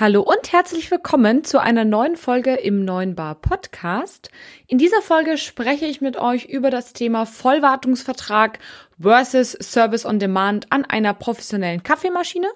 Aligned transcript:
Hallo 0.00 0.22
und 0.22 0.50
herzlich 0.50 0.90
willkommen 0.90 1.44
zu 1.44 1.60
einer 1.60 1.84
neuen 1.84 2.16
Folge 2.16 2.54
im 2.54 2.86
Neuen 2.86 3.14
Bar 3.14 3.34
Podcast. 3.34 4.30
In 4.66 4.78
dieser 4.78 5.02
Folge 5.02 5.36
spreche 5.36 5.84
ich 5.84 6.00
mit 6.00 6.16
euch 6.16 6.46
über 6.46 6.70
das 6.70 6.94
Thema 6.94 7.26
Vollwartungsvertrag 7.26 8.60
versus 8.98 9.52
Service 9.60 10.06
on 10.06 10.18
Demand 10.18 10.72
an 10.72 10.86
einer 10.86 11.12
professionellen 11.12 11.82
Kaffeemaschine. 11.82 12.48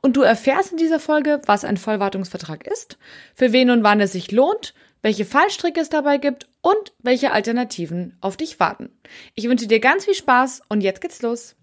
Und 0.00 0.16
du 0.16 0.22
erfährst 0.22 0.72
in 0.72 0.76
dieser 0.76 0.98
Folge, 0.98 1.40
was 1.46 1.64
ein 1.64 1.76
Vollwartungsvertrag 1.76 2.66
ist, 2.66 2.98
für 3.32 3.52
wen 3.52 3.70
und 3.70 3.84
wann 3.84 4.00
es 4.00 4.10
sich 4.10 4.32
lohnt, 4.32 4.74
welche 5.00 5.24
Fallstricke 5.24 5.78
es 5.78 5.90
dabei 5.90 6.18
gibt 6.18 6.48
und 6.62 6.94
welche 6.98 7.30
Alternativen 7.30 8.16
auf 8.20 8.36
dich 8.36 8.58
warten. 8.58 8.90
Ich 9.36 9.48
wünsche 9.48 9.68
dir 9.68 9.78
ganz 9.78 10.04
viel 10.04 10.14
Spaß 10.14 10.62
und 10.68 10.80
jetzt 10.80 11.00
geht's 11.00 11.22
los. 11.22 11.54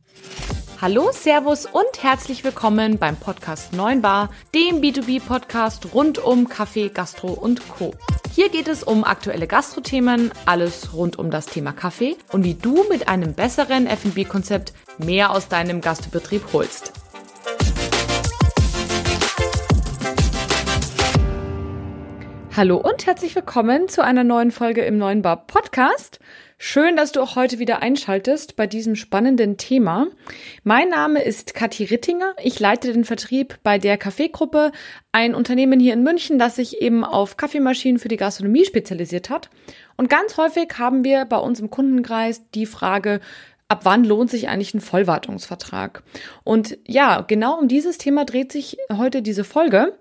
Hallo, 0.81 1.09
Servus 1.13 1.65
und 1.65 2.03
herzlich 2.03 2.43
willkommen 2.43 2.97
beim 2.97 3.15
Podcast 3.15 3.71
9 3.71 4.01
Bar, 4.01 4.29
dem 4.53 4.81
B2B-Podcast 4.81 5.93
rund 5.93 6.17
um 6.17 6.49
Kaffee, 6.49 6.89
Gastro 6.89 7.29
und 7.29 7.65
Co. 7.69 7.93
Hier 8.33 8.49
geht 8.49 8.67
es 8.67 8.83
um 8.83 9.05
aktuelle 9.05 9.47
Gastrothemen, 9.47 10.31
alles 10.45 10.93
rund 10.93 11.17
um 11.17 11.31
das 11.31 11.45
Thema 11.45 11.71
Kaffee 11.71 12.17
und 12.33 12.43
wie 12.43 12.55
du 12.55 12.83
mit 12.89 13.07
einem 13.07 13.33
besseren 13.33 13.87
F&B-Konzept 13.87 14.73
mehr 14.97 15.31
aus 15.31 15.47
deinem 15.47 15.79
Gastbetrieb 15.79 16.43
holst. 16.51 16.91
Hallo 22.55 22.77
und 22.77 23.05
herzlich 23.05 23.33
willkommen 23.35 23.87
zu 23.87 24.03
einer 24.03 24.25
neuen 24.25 24.51
Folge 24.51 24.81
im 24.83 24.97
Neuen 24.97 25.21
Bar 25.21 25.45
Podcast. 25.47 26.19
Schön, 26.57 26.95
dass 26.95 27.11
du 27.11 27.21
auch 27.21 27.35
heute 27.35 27.59
wieder 27.59 27.81
einschaltest 27.81 28.55
bei 28.55 28.65
diesem 28.65 28.95
spannenden 28.95 29.57
Thema. 29.57 30.07
Mein 30.63 30.87
Name 30.87 31.21
ist 31.21 31.53
Kathi 31.53 31.83
Rittinger. 31.83 32.33
Ich 32.41 32.61
leite 32.61 32.93
den 32.93 33.03
Vertrieb 33.03 33.59
bei 33.61 33.77
der 33.77 33.97
Kaffeegruppe, 33.97 34.71
ein 35.11 35.35
Unternehmen 35.35 35.81
hier 35.81 35.93
in 35.93 36.03
München, 36.03 36.39
das 36.39 36.55
sich 36.55 36.81
eben 36.81 37.03
auf 37.03 37.35
Kaffeemaschinen 37.35 37.99
für 37.99 38.07
die 38.07 38.15
Gastronomie 38.15 38.63
spezialisiert 38.63 39.29
hat. 39.29 39.49
Und 39.97 40.09
ganz 40.09 40.37
häufig 40.37 40.69
haben 40.77 41.03
wir 41.03 41.25
bei 41.25 41.37
uns 41.37 41.59
im 41.59 41.69
Kundenkreis 41.69 42.49
die 42.51 42.65
Frage, 42.65 43.19
ab 43.67 43.81
wann 43.83 44.05
lohnt 44.05 44.29
sich 44.29 44.47
eigentlich 44.47 44.73
ein 44.73 44.81
Vollwartungsvertrag? 44.81 46.03
Und 46.45 46.77
ja, 46.87 47.19
genau 47.19 47.59
um 47.59 47.67
dieses 47.67 47.97
Thema 47.97 48.23
dreht 48.23 48.53
sich 48.53 48.77
heute 48.93 49.21
diese 49.21 49.43
Folge. 49.43 49.97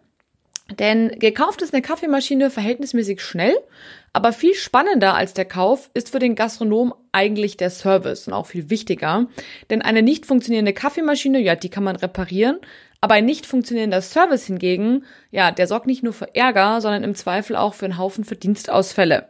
Denn 0.71 1.19
gekauft 1.19 1.61
ist 1.61 1.75
eine 1.75 1.83
Kaffeemaschine 1.83 2.49
verhältnismäßig 2.49 3.21
schnell, 3.21 3.55
aber 4.15 4.33
viel 4.33 4.55
spannender 4.55 5.15
als 5.15 5.35
der 5.35 5.45
Kauf 5.45 5.91
ist 5.93 6.11
für 6.11 6.19
den 6.19 6.37
Gastronom 6.37 6.95
eigentlich 7.13 7.59
der 7.59 7.69
Service 7.69 8.27
und 8.27 8.33
auch 8.33 8.47
viel 8.47 8.71
wichtiger. 8.71 9.27
Denn 9.69 9.83
eine 9.83 10.01
nicht 10.01 10.25
funktionierende 10.25 10.73
Kaffeemaschine, 10.73 11.39
ja, 11.39 11.55
die 11.55 11.69
kann 11.69 11.85
man 11.85 11.97
reparieren, 11.97 12.61
aber 13.03 13.15
ein 13.15 13.27
nicht 13.27 13.45
funktionierender 13.45 14.01
Service 14.01 14.47
hingegen, 14.47 15.05
ja, 15.31 15.51
der 15.51 15.67
sorgt 15.67 15.87
nicht 15.87 16.03
nur 16.03 16.15
für 16.15 16.35
Ärger, 16.35 16.81
sondern 16.81 17.05
im 17.05 17.15
Zweifel 17.15 17.57
auch 17.57 17.75
für 17.75 17.85
einen 17.85 17.99
Haufen 17.99 18.25
Verdienstausfälle. 18.25 19.29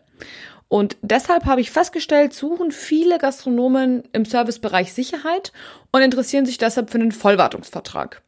Und 0.68 0.96
deshalb 1.02 1.46
habe 1.46 1.60
ich 1.60 1.72
festgestellt, 1.72 2.32
suchen 2.32 2.70
viele 2.70 3.18
Gastronomen 3.18 4.04
im 4.12 4.24
Servicebereich 4.24 4.92
Sicherheit 4.92 5.52
und 5.90 6.02
interessieren 6.02 6.46
sich 6.46 6.58
deshalb 6.58 6.90
für 6.90 6.98
einen 6.98 7.12
Vollwartungsvertrag. 7.12 8.22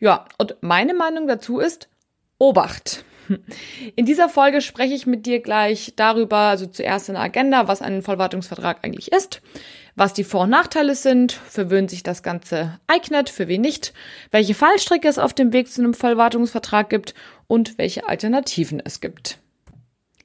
Ja, 0.00 0.24
und 0.38 0.56
meine 0.60 0.94
Meinung 0.94 1.26
dazu 1.26 1.58
ist, 1.58 1.88
Obacht! 2.38 3.04
In 3.96 4.06
dieser 4.06 4.28
Folge 4.28 4.60
spreche 4.60 4.94
ich 4.94 5.06
mit 5.06 5.26
dir 5.26 5.40
gleich 5.40 5.92
darüber, 5.96 6.36
also 6.36 6.66
zuerst 6.66 7.08
in 7.08 7.14
der 7.14 7.24
Agenda, 7.24 7.68
was 7.68 7.82
ein 7.82 8.02
Vollwartungsvertrag 8.02 8.78
eigentlich 8.82 9.12
ist, 9.12 9.42
was 9.96 10.14
die 10.14 10.24
Vor- 10.24 10.42
und 10.42 10.50
Nachteile 10.50 10.94
sind, 10.94 11.32
für 11.32 11.70
wen 11.70 11.88
sich 11.88 12.02
das 12.02 12.22
Ganze 12.22 12.78
eignet, 12.86 13.28
für 13.28 13.48
wen 13.48 13.60
nicht, 13.60 13.92
welche 14.30 14.54
Fallstricke 14.54 15.08
es 15.08 15.18
auf 15.18 15.34
dem 15.34 15.52
Weg 15.52 15.70
zu 15.70 15.82
einem 15.82 15.94
Vollwartungsvertrag 15.94 16.88
gibt 16.88 17.14
und 17.48 17.76
welche 17.76 18.08
Alternativen 18.08 18.80
es 18.84 19.00
gibt. 19.00 19.38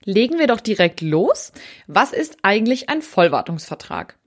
Legen 0.05 0.37
wir 0.37 0.47
doch 0.47 0.61
direkt 0.61 1.01
los. 1.01 1.51
Was 1.87 2.13
ist 2.13 2.37
eigentlich 2.41 2.89
ein 2.89 3.01
Vollwartungsvertrag? 3.01 4.17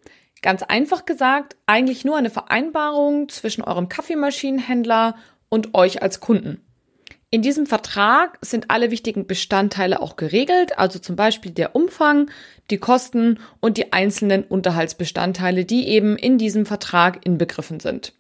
Ganz 0.42 0.62
einfach 0.62 1.06
gesagt, 1.06 1.56
eigentlich 1.66 2.04
nur 2.04 2.16
eine 2.16 2.30
Vereinbarung 2.30 3.28
zwischen 3.28 3.62
eurem 3.62 3.88
Kaffeemaschinenhändler 3.88 5.16
und 5.48 5.74
euch 5.74 6.02
als 6.02 6.20
Kunden. 6.20 6.65
In 7.30 7.42
diesem 7.42 7.66
Vertrag 7.66 8.38
sind 8.40 8.70
alle 8.70 8.92
wichtigen 8.92 9.26
Bestandteile 9.26 10.00
auch 10.00 10.14
geregelt, 10.14 10.78
also 10.78 11.00
zum 11.00 11.16
Beispiel 11.16 11.50
der 11.50 11.74
Umfang, 11.74 12.30
die 12.70 12.78
Kosten 12.78 13.40
und 13.60 13.78
die 13.78 13.92
einzelnen 13.92 14.44
Unterhaltsbestandteile, 14.44 15.64
die 15.64 15.88
eben 15.88 16.16
in 16.16 16.38
diesem 16.38 16.66
Vertrag 16.66 17.26
inbegriffen 17.26 17.80
sind. 17.80 18.12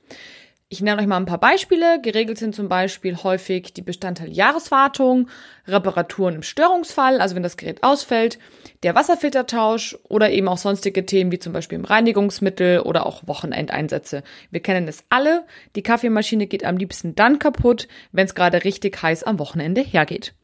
Ich 0.68 0.80
nenne 0.80 1.00
euch 1.00 1.06
mal 1.06 1.18
ein 1.18 1.26
paar 1.26 1.38
Beispiele. 1.38 2.00
Geregelt 2.02 2.38
sind 2.38 2.52
zum 2.52 2.68
Beispiel 2.68 3.16
häufig 3.22 3.72
die 3.72 3.82
Bestandteile 3.82 4.32
Jahreswartung, 4.32 5.28
Reparaturen 5.68 6.34
im 6.34 6.42
Störungsfall, 6.42 7.20
also 7.20 7.36
wenn 7.36 7.44
das 7.44 7.56
Gerät 7.56 7.84
ausfällt, 7.84 8.40
der 8.82 8.96
Wasserfiltertausch 8.96 9.96
oder 10.08 10.30
eben 10.30 10.48
auch 10.48 10.58
sonstige 10.58 11.06
Themen 11.06 11.30
wie 11.30 11.38
zum 11.38 11.52
Beispiel 11.52 11.78
im 11.78 11.84
Reinigungsmittel 11.84 12.80
oder 12.80 13.06
auch 13.06 13.28
Wochenendeinsätze. 13.28 14.24
Wir 14.50 14.58
kennen 14.60 14.88
es 14.88 15.04
alle. 15.08 15.44
Die 15.76 15.84
Kaffeemaschine 15.84 16.48
geht 16.48 16.64
am 16.64 16.78
liebsten 16.78 17.14
dann 17.14 17.38
kaputt, 17.38 17.86
wenn 18.10 18.26
es 18.26 18.34
gerade 18.34 18.64
richtig 18.64 19.00
heiß 19.00 19.22
am 19.22 19.38
Wochenende 19.38 19.82
hergeht. 19.82 20.34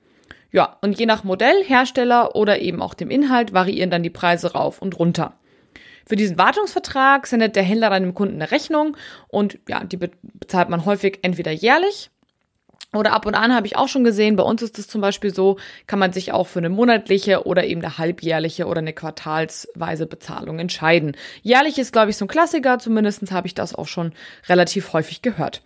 Ja, 0.52 0.76
und 0.82 1.00
je 1.00 1.06
nach 1.06 1.24
Modell, 1.24 1.64
Hersteller 1.64 2.36
oder 2.36 2.60
eben 2.60 2.80
auch 2.80 2.94
dem 2.94 3.10
Inhalt 3.10 3.52
variieren 3.52 3.90
dann 3.90 4.04
die 4.04 4.10
Preise 4.10 4.52
rauf 4.52 4.80
und 4.80 5.00
runter. 5.00 5.36
Für 6.06 6.16
diesen 6.16 6.38
Wartungsvertrag 6.38 7.26
sendet 7.26 7.56
der 7.56 7.62
Händler 7.62 7.90
dann 7.90 8.14
Kunden 8.14 8.36
eine 8.36 8.50
Rechnung 8.50 8.96
und 9.28 9.58
ja, 9.68 9.84
die 9.84 9.96
bezahlt 9.96 10.68
man 10.68 10.84
häufig 10.84 11.20
entweder 11.22 11.52
jährlich 11.52 12.10
oder 12.94 13.12
ab 13.12 13.24
und 13.24 13.34
an 13.34 13.54
habe 13.54 13.66
ich 13.66 13.76
auch 13.76 13.88
schon 13.88 14.04
gesehen, 14.04 14.36
bei 14.36 14.42
uns 14.42 14.60
ist 14.60 14.78
es 14.78 14.86
zum 14.86 15.00
Beispiel 15.00 15.34
so, 15.34 15.56
kann 15.86 15.98
man 15.98 16.12
sich 16.12 16.32
auch 16.32 16.46
für 16.46 16.58
eine 16.58 16.68
monatliche 16.68 17.46
oder 17.46 17.64
eben 17.64 17.80
eine 17.80 17.96
halbjährliche 17.96 18.66
oder 18.66 18.80
eine 18.80 18.92
quartalsweise 18.92 20.06
Bezahlung 20.06 20.58
entscheiden. 20.58 21.16
Jährlich 21.42 21.78
ist, 21.78 21.92
glaube 21.92 22.10
ich, 22.10 22.18
so 22.18 22.26
ein 22.26 22.28
Klassiker, 22.28 22.78
zumindest 22.78 23.32
habe 23.32 23.46
ich 23.46 23.54
das 23.54 23.74
auch 23.74 23.86
schon 23.86 24.12
relativ 24.46 24.92
häufig 24.92 25.22
gehört. 25.22 25.62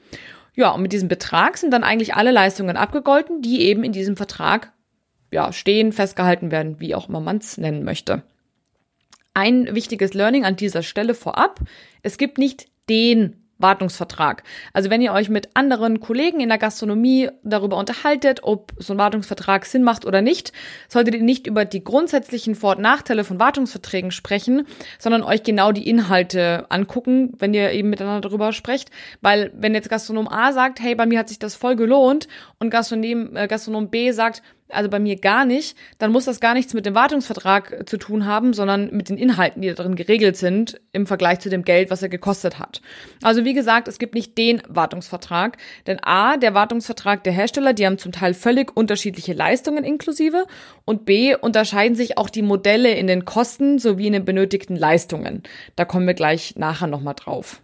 Ja, 0.54 0.70
und 0.70 0.82
mit 0.82 0.92
diesem 0.92 1.08
Betrag 1.08 1.58
sind 1.58 1.72
dann 1.72 1.82
eigentlich 1.82 2.14
alle 2.14 2.30
Leistungen 2.30 2.76
abgegolten, 2.76 3.42
die 3.42 3.62
eben 3.62 3.82
in 3.82 3.92
diesem 3.92 4.16
Vertrag 4.16 4.72
ja, 5.32 5.52
stehen, 5.52 5.92
festgehalten 5.92 6.52
werden, 6.52 6.78
wie 6.78 6.94
auch 6.94 7.08
immer 7.08 7.20
man 7.20 7.38
es 7.38 7.58
nennen 7.58 7.82
möchte. 7.82 8.22
Ein 9.36 9.74
wichtiges 9.74 10.14
Learning 10.14 10.46
an 10.46 10.56
dieser 10.56 10.82
Stelle 10.82 11.12
vorab. 11.12 11.60
Es 12.02 12.16
gibt 12.16 12.38
nicht 12.38 12.68
den 12.88 13.36
Wartungsvertrag. 13.58 14.44
Also 14.72 14.88
wenn 14.88 15.02
ihr 15.02 15.12
euch 15.12 15.28
mit 15.28 15.50
anderen 15.52 16.00
Kollegen 16.00 16.40
in 16.40 16.48
der 16.48 16.56
Gastronomie 16.56 17.28
darüber 17.42 17.76
unterhaltet, 17.76 18.40
ob 18.44 18.72
so 18.78 18.94
ein 18.94 18.98
Wartungsvertrag 18.98 19.66
Sinn 19.66 19.82
macht 19.82 20.06
oder 20.06 20.22
nicht, 20.22 20.54
solltet 20.88 21.16
ihr 21.16 21.22
nicht 21.22 21.46
über 21.46 21.66
die 21.66 21.84
grundsätzlichen 21.84 22.54
Vor- 22.54 22.76
und 22.76 22.82
Nachteile 22.82 23.24
von 23.24 23.38
Wartungsverträgen 23.38 24.10
sprechen, 24.10 24.66
sondern 24.98 25.22
euch 25.22 25.42
genau 25.42 25.70
die 25.70 25.86
Inhalte 25.86 26.64
angucken, 26.70 27.34
wenn 27.38 27.52
ihr 27.52 27.72
eben 27.72 27.90
miteinander 27.90 28.26
darüber 28.26 28.54
sprecht. 28.54 28.90
Weil 29.20 29.52
wenn 29.54 29.74
jetzt 29.74 29.90
Gastronom 29.90 30.28
A 30.28 30.54
sagt, 30.54 30.80
hey, 30.80 30.94
bei 30.94 31.04
mir 31.04 31.18
hat 31.18 31.28
sich 31.28 31.38
das 31.38 31.54
voll 31.54 31.76
gelohnt 31.76 32.26
und 32.58 32.70
Gastronom, 32.70 33.36
äh, 33.36 33.48
Gastronom 33.48 33.90
B 33.90 34.12
sagt, 34.12 34.42
also 34.68 34.90
bei 34.90 34.98
mir 34.98 35.16
gar 35.16 35.44
nicht, 35.44 35.76
dann 35.98 36.12
muss 36.12 36.24
das 36.24 36.40
gar 36.40 36.54
nichts 36.54 36.74
mit 36.74 36.86
dem 36.86 36.94
Wartungsvertrag 36.94 37.88
zu 37.88 37.96
tun 37.96 38.26
haben, 38.26 38.52
sondern 38.52 38.90
mit 38.90 39.08
den 39.08 39.16
Inhalten, 39.16 39.62
die 39.62 39.72
darin 39.72 39.94
geregelt 39.94 40.36
sind 40.36 40.80
im 40.92 41.06
Vergleich 41.06 41.40
zu 41.40 41.50
dem 41.50 41.64
Geld, 41.64 41.90
was 41.90 42.02
er 42.02 42.08
gekostet 42.08 42.58
hat. 42.58 42.80
Also 43.22 43.44
wie 43.44 43.54
gesagt, 43.54 43.88
es 43.88 43.98
gibt 43.98 44.14
nicht 44.14 44.36
den 44.36 44.62
Wartungsvertrag, 44.68 45.56
denn 45.86 46.02
A, 46.02 46.36
der 46.36 46.54
Wartungsvertrag 46.54 47.22
der 47.24 47.32
Hersteller, 47.32 47.72
die 47.72 47.86
haben 47.86 47.98
zum 47.98 48.12
Teil 48.12 48.34
völlig 48.34 48.76
unterschiedliche 48.76 49.32
Leistungen 49.32 49.84
inklusive 49.84 50.46
und 50.84 51.04
B, 51.04 51.36
unterscheiden 51.36 51.96
sich 51.96 52.18
auch 52.18 52.30
die 52.30 52.42
Modelle 52.42 52.92
in 52.92 53.06
den 53.06 53.24
Kosten 53.24 53.78
sowie 53.78 54.08
in 54.08 54.14
den 54.14 54.24
benötigten 54.24 54.76
Leistungen. 54.76 55.42
Da 55.76 55.84
kommen 55.84 56.06
wir 56.06 56.14
gleich 56.14 56.56
nachher 56.56 56.86
nochmal 56.86 57.14
drauf. 57.14 57.60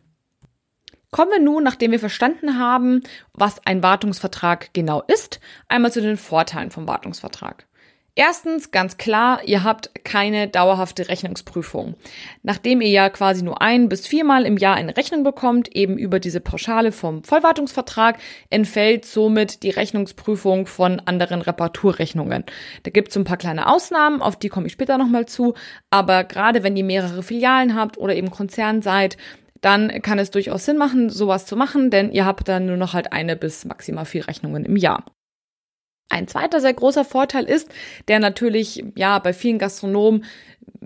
Kommen 1.15 1.31
wir 1.31 1.41
nun, 1.41 1.63
nachdem 1.63 1.91
wir 1.91 1.99
verstanden 2.01 2.59
haben, 2.59 3.03
was 3.35 3.67
ein 3.67 3.83
Wartungsvertrag 3.83 4.71
genau 4.73 5.03
ist, 5.09 5.41
einmal 5.69 5.93
zu 5.93 6.01
den 6.01 6.17
Vorteilen 6.17 6.71
vom 6.71 6.89
Wartungsvertrag. 6.89 7.67
Erstens, 8.15 8.71
ganz 8.71 8.97
klar, 8.97 9.41
ihr 9.45 9.63
habt 9.63 9.91
keine 10.05 10.49
dauerhafte 10.49 11.09
Rechnungsprüfung. 11.09 11.97
Nachdem 12.43 12.81
ihr 12.81 12.89
ja 12.89 13.11
quasi 13.11 13.43
nur 13.43 13.61
ein 13.61 13.91
bis 13.91 14.07
viermal 14.07 14.47
im 14.47 14.57
Jahr 14.57 14.75
eine 14.75 14.97
Rechnung 14.97 15.23
bekommt, 15.23 15.75
eben 15.77 15.99
über 15.99 16.19
diese 16.19 16.41
Pauschale 16.41 16.93
vom 16.93 17.25
Vollwartungsvertrag, 17.25 18.19
entfällt 18.49 19.05
somit 19.05 19.63
die 19.63 19.71
Rechnungsprüfung 19.71 20.67
von 20.67 21.01
anderen 21.01 21.43
Reparaturrechnungen. 21.43 22.45
Da 22.85 22.91
gibt 22.91 23.11
es 23.11 23.17
ein 23.17 23.25
paar 23.25 23.39
kleine 23.39 23.67
Ausnahmen, 23.67 24.23
auf 24.23 24.39
die 24.39 24.49
komme 24.49 24.67
ich 24.67 24.73
später 24.73 24.97
nochmal 24.97 25.27
zu, 25.27 25.53
aber 25.91 26.25
gerade 26.25 26.63
wenn 26.63 26.77
ihr 26.77 26.85
mehrere 26.85 27.23
Filialen 27.23 27.75
habt 27.77 27.99
oder 27.99 28.15
eben 28.15 28.31
Konzern 28.31 28.81
seid, 28.81 29.19
dann 29.63 30.03
kann 30.03 30.19
es 30.19 30.31
durchaus 30.31 30.67
Sinn 30.67 30.77
machen, 30.77 31.09
sowas 31.09 31.47
zu 31.47 31.57
machen, 31.57 31.91
denn 31.91 32.13
ihr 32.13 32.27
habt 32.27 32.49
dann 32.49 32.67
nur 32.67 32.77
noch 32.77 32.93
halt 32.93 33.13
eine 33.13 33.37
bis 33.37 33.65
maximal 33.65 34.05
vier 34.05 34.29
Rechnungen 34.29 34.67
im 34.67 34.77
Jahr. 34.77 35.07
Ein 36.11 36.29
zweiter 36.29 36.61
sehr 36.61 36.75
großer 36.75 37.07
Vorteil 37.07 37.45
ist, 37.45 37.71
der 38.07 38.21
natürlich 38.21 38.85
ja 38.97 39.19
bei 39.19 39.33
vielen 39.33 39.59
Gastronomen 39.59 40.25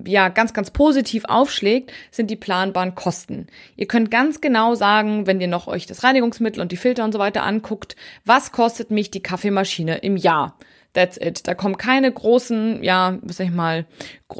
ja 0.06 0.28
ganz, 0.28 0.52
ganz 0.52 0.70
positiv 0.70 1.25
aufschlägt, 1.25 1.93
sind 2.12 2.31
die 2.31 2.37
planbaren 2.37 2.94
Kosten. 2.94 3.49
Ihr 3.76 3.88
könnt 3.88 4.12
ganz 4.12 4.40
genau 4.40 4.76
sagen, 4.76 5.26
wenn 5.26 5.40
ihr 5.40 5.49
noch 5.49 5.67
euch 5.67 5.87
das 5.87 6.05
Reinigungsmittel 6.05 6.61
und 6.61 6.70
die 6.70 6.76
Filter 6.76 7.02
und 7.02 7.12
so 7.12 7.19
weiter 7.19 7.43
anguckt, 7.43 7.96
was 8.25 8.52
kostet 8.52 8.93
mich 8.93 9.11
die 9.11 9.23
Kaffeemaschine 9.23 9.99
im 9.99 10.17
Jahr? 10.17 10.56
That's 10.96 11.19
it. 11.19 11.46
Da 11.46 11.52
kommen 11.52 11.76
keine 11.76 12.10
großen, 12.10 12.82
ja, 12.82 13.19
sag 13.26 13.48
ich 13.48 13.52
mal, 13.52 13.84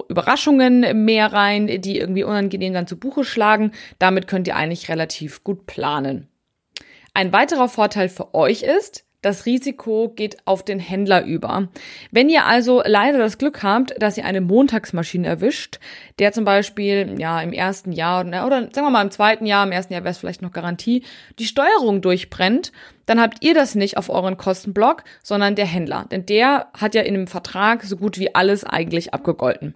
Überraschungen 0.09 1.05
mehr 1.05 1.31
rein, 1.31 1.67
die 1.67 1.99
irgendwie 1.99 2.25
unangenehm 2.25 2.73
dann 2.73 2.87
zu 2.87 2.99
Buche 2.99 3.25
schlagen. 3.25 3.73
Damit 3.99 4.27
könnt 4.27 4.49
ihr 4.49 4.57
eigentlich 4.57 4.89
relativ 4.89 5.45
gut 5.45 5.67
planen. 5.67 6.29
Ein 7.13 7.31
weiterer 7.35 7.69
Vorteil 7.69 8.09
für 8.09 8.35
euch 8.35 8.63
ist, 8.63 9.06
das 9.27 9.45
Risiko 9.45 10.13
geht 10.15 10.37
auf 10.47 10.65
den 10.65 10.79
Händler 10.79 11.25
über. 11.25 11.69
Wenn 12.13 12.29
ihr 12.29 12.47
also 12.47 12.83
leider 12.87 13.19
das 13.19 13.39
Glück 13.39 13.63
habt, 13.63 14.01
dass 14.01 14.17
ihr 14.17 14.25
eine 14.25 14.41
Montagsmaschine 14.41 15.27
erwischt, 15.27 15.81
der 16.21 16.33
zum 16.33 16.45
Beispiel 16.45 17.17
ja 17.19 17.41
im 17.41 17.53
ersten 17.53 17.91
Jahr 17.91 18.25
oder, 18.25 18.47
oder 18.47 18.61
sagen 18.73 18.87
wir 18.87 18.91
mal 18.91 19.03
im 19.03 19.11
zweiten 19.11 19.45
Jahr, 19.45 19.67
im 19.67 19.73
ersten 19.73 19.93
Jahr 19.93 20.05
wäre 20.05 20.13
es 20.13 20.19
vielleicht 20.19 20.43
noch 20.43 20.53
Garantie, 20.53 21.03
die 21.41 21.45
Steuerung 21.45 22.01
durchbrennt, 22.01 22.71
dann 23.07 23.21
habt 23.21 23.45
ihr 23.45 23.55
das 23.55 23.75
nicht 23.75 23.97
auf 23.97 24.11
euren 24.11 24.37
Kostenblock, 24.37 25.03
sondern 25.23 25.57
der 25.57 25.67
Händler. 25.67 26.07
Denn 26.11 26.25
der 26.25 26.69
hat 26.73 26.95
ja 26.95 27.03
in 27.03 27.15
dem 27.15 27.27
Vertrag 27.27 27.83
so 27.83 27.97
gut 27.97 28.19
wie 28.19 28.35
alles 28.35 28.65
eigentlich 28.65 29.13
abgegolten. 29.13 29.75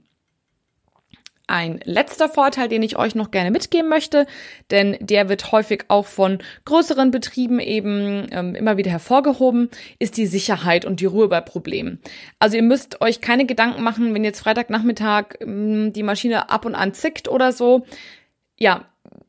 Ein 1.50 1.80
letzter 1.82 2.28
Vorteil, 2.28 2.68
den 2.68 2.84
ich 2.84 2.96
euch 2.96 3.16
noch 3.16 3.32
gerne 3.32 3.50
mitgeben 3.50 3.88
möchte, 3.88 4.28
denn 4.70 4.96
der 5.00 5.28
wird 5.28 5.50
häufig 5.50 5.86
auch 5.88 6.06
von 6.06 6.38
größeren 6.64 7.10
Betrieben 7.10 7.58
eben 7.58 8.28
ähm, 8.30 8.54
immer 8.54 8.76
wieder 8.76 8.92
hervorgehoben, 8.92 9.68
ist 9.98 10.16
die 10.16 10.26
Sicherheit 10.26 10.84
und 10.84 11.00
die 11.00 11.06
Ruhe 11.06 11.26
bei 11.26 11.40
Problemen. 11.40 11.98
Also 12.38 12.56
ihr 12.56 12.62
müsst 12.62 13.00
euch 13.00 13.20
keine 13.20 13.46
Gedanken 13.46 13.82
machen, 13.82 14.14
wenn 14.14 14.22
jetzt 14.22 14.38
Freitagnachmittag 14.38 15.40
ähm, 15.40 15.92
die 15.92 16.04
Maschine 16.04 16.50
ab 16.50 16.64
und 16.64 16.76
an 16.76 16.94
zickt 16.94 17.26
oder 17.26 17.50
so. 17.50 17.84
Ja, 18.56 18.84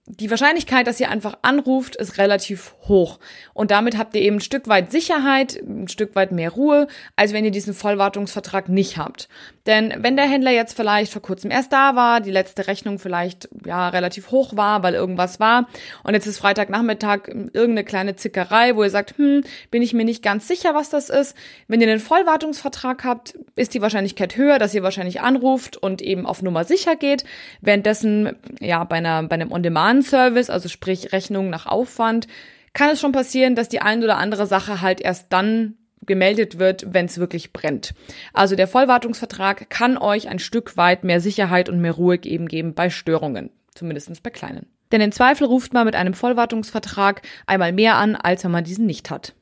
die 0.05 0.29
Wahrscheinlichkeit, 0.29 0.87
dass 0.87 0.99
ihr 0.99 1.09
einfach 1.09 1.37
anruft, 1.41 1.95
ist 1.95 2.17
relativ 2.17 2.75
hoch. 2.87 3.19
Und 3.53 3.71
damit 3.71 3.97
habt 3.97 4.13
ihr 4.15 4.21
eben 4.21 4.37
ein 4.37 4.41
Stück 4.41 4.67
weit 4.67 4.91
Sicherheit, 4.91 5.61
ein 5.61 5.87
Stück 5.87 6.15
weit 6.15 6.31
mehr 6.31 6.51
Ruhe, 6.51 6.87
als 7.15 7.33
wenn 7.33 7.45
ihr 7.45 7.51
diesen 7.51 7.73
Vollwartungsvertrag 7.73 8.67
nicht 8.67 8.97
habt. 8.97 9.29
Denn 9.65 9.93
wenn 9.97 10.15
der 10.15 10.25
Händler 10.25 10.51
jetzt 10.51 10.75
vielleicht 10.75 11.11
vor 11.11 11.21
kurzem 11.21 11.51
erst 11.51 11.71
da 11.71 11.95
war, 11.95 12.21
die 12.21 12.31
letzte 12.31 12.67
Rechnung 12.67 12.99
vielleicht 12.99 13.49
ja 13.65 13.89
relativ 13.89 14.31
hoch 14.31 14.55
war, 14.55 14.83
weil 14.83 14.93
irgendwas 14.93 15.39
war, 15.39 15.67
und 16.03 16.13
jetzt 16.13 16.25
ist 16.25 16.39
Freitagnachmittag 16.39 17.27
irgendeine 17.27 17.83
kleine 17.83 18.15
Zickerei, 18.15 18.75
wo 18.75 18.83
ihr 18.83 18.89
sagt, 18.89 19.17
hm, 19.17 19.43
bin 19.69 19.81
ich 19.81 19.93
mir 19.93 20.05
nicht 20.05 20.23
ganz 20.23 20.47
sicher, 20.47 20.73
was 20.73 20.89
das 20.89 21.09
ist. 21.09 21.35
Wenn 21.67 21.81
ihr 21.81 21.89
einen 21.89 21.99
Vollwartungsvertrag 21.99 23.03
habt, 23.03 23.37
ist 23.55 23.73
die 23.73 23.81
Wahrscheinlichkeit 23.81 24.35
höher, 24.35 24.59
dass 24.59 24.73
ihr 24.73 24.83
wahrscheinlich 24.83 25.21
anruft 25.21 25.77
und 25.77 26.01
eben 26.01 26.25
auf 26.25 26.41
Nummer 26.41 26.63
sicher 26.63 26.95
geht. 26.95 27.23
Währenddessen, 27.61 28.35
ja, 28.59 28.83
bei 28.83 28.97
einer, 28.97 29.23
bei 29.23 29.35
einem 29.35 29.51
On-Demand-Service, 29.51 30.49
also 30.49 30.69
sprich 30.69 31.11
Rechnung 31.11 31.49
nach 31.49 31.65
Aufwand, 31.65 32.27
kann 32.73 32.89
es 32.89 33.01
schon 33.01 33.11
passieren, 33.11 33.55
dass 33.55 33.69
die 33.69 33.81
ein 33.81 34.03
oder 34.03 34.17
andere 34.17 34.47
Sache 34.47 34.81
halt 34.81 35.01
erst 35.01 35.33
dann 35.33 35.75
gemeldet 36.05 36.59
wird, 36.59 36.93
wenn 36.93 37.05
es 37.05 37.17
wirklich 37.17 37.53
brennt. 37.53 37.93
Also 38.33 38.55
der 38.55 38.67
Vollwartungsvertrag 38.67 39.69
kann 39.69 39.97
euch 39.97 40.29
ein 40.29 40.39
Stück 40.39 40.77
weit 40.77 41.03
mehr 41.03 41.21
Sicherheit 41.21 41.69
und 41.69 41.81
mehr 41.81 41.93
Ruhe 41.93 42.19
eben 42.23 42.47
geben 42.47 42.73
bei 42.73 42.89
Störungen, 42.89 43.51
zumindest 43.73 44.23
bei 44.23 44.29
kleinen. 44.29 44.67
Denn 44.91 45.01
im 45.01 45.11
Zweifel 45.11 45.47
ruft 45.47 45.73
man 45.73 45.85
mit 45.85 45.95
einem 45.95 46.13
Vollwartungsvertrag 46.13 47.21
einmal 47.45 47.71
mehr 47.71 47.95
an, 47.95 48.15
als 48.15 48.43
wenn 48.43 48.51
man 48.51 48.63
diesen 48.63 48.85
nicht 48.85 49.09
hat. 49.09 49.33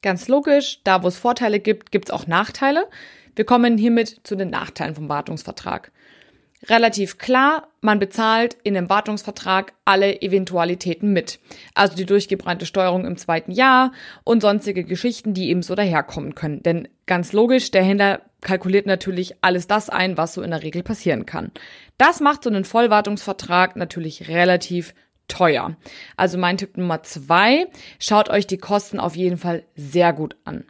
Ganz 0.00 0.28
logisch, 0.28 0.80
da 0.84 1.02
wo 1.02 1.08
es 1.08 1.18
Vorteile 1.18 1.60
gibt, 1.60 1.90
gibt 1.90 2.08
es 2.08 2.14
auch 2.14 2.26
Nachteile. 2.26 2.86
Wir 3.34 3.44
kommen 3.44 3.76
hiermit 3.76 4.20
zu 4.24 4.36
den 4.36 4.50
Nachteilen 4.50 4.94
vom 4.94 5.08
Wartungsvertrag 5.08 5.92
relativ 6.66 7.18
klar, 7.18 7.68
man 7.80 7.98
bezahlt 7.98 8.56
in 8.64 8.74
dem 8.74 8.88
Wartungsvertrag 8.88 9.72
alle 9.84 10.20
Eventualitäten 10.20 11.12
mit. 11.12 11.38
Also 11.74 11.96
die 11.96 12.06
durchgebrannte 12.06 12.66
Steuerung 12.66 13.04
im 13.04 13.16
zweiten 13.16 13.52
Jahr 13.52 13.92
und 14.24 14.42
sonstige 14.42 14.84
Geschichten, 14.84 15.34
die 15.34 15.50
eben 15.50 15.62
so 15.62 15.74
daherkommen 15.74 16.34
können. 16.34 16.62
Denn 16.62 16.88
ganz 17.06 17.32
logisch, 17.32 17.70
der 17.70 17.82
Händler 17.82 18.22
kalkuliert 18.40 18.86
natürlich 18.86 19.36
alles 19.42 19.66
das 19.66 19.90
ein, 19.90 20.16
was 20.16 20.34
so 20.34 20.42
in 20.42 20.50
der 20.50 20.62
Regel 20.62 20.82
passieren 20.82 21.26
kann. 21.26 21.52
Das 21.96 22.20
macht 22.20 22.44
so 22.44 22.50
einen 22.50 22.64
Vollwartungsvertrag 22.64 23.76
natürlich 23.76 24.28
relativ 24.28 24.94
teuer. 25.28 25.76
Also 26.16 26.38
mein 26.38 26.56
Tipp 26.56 26.76
Nummer 26.76 27.02
zwei, 27.02 27.66
schaut 27.98 28.30
euch 28.30 28.46
die 28.46 28.58
Kosten 28.58 28.98
auf 28.98 29.16
jeden 29.16 29.36
Fall 29.36 29.64
sehr 29.74 30.12
gut 30.12 30.36
an. 30.44 30.64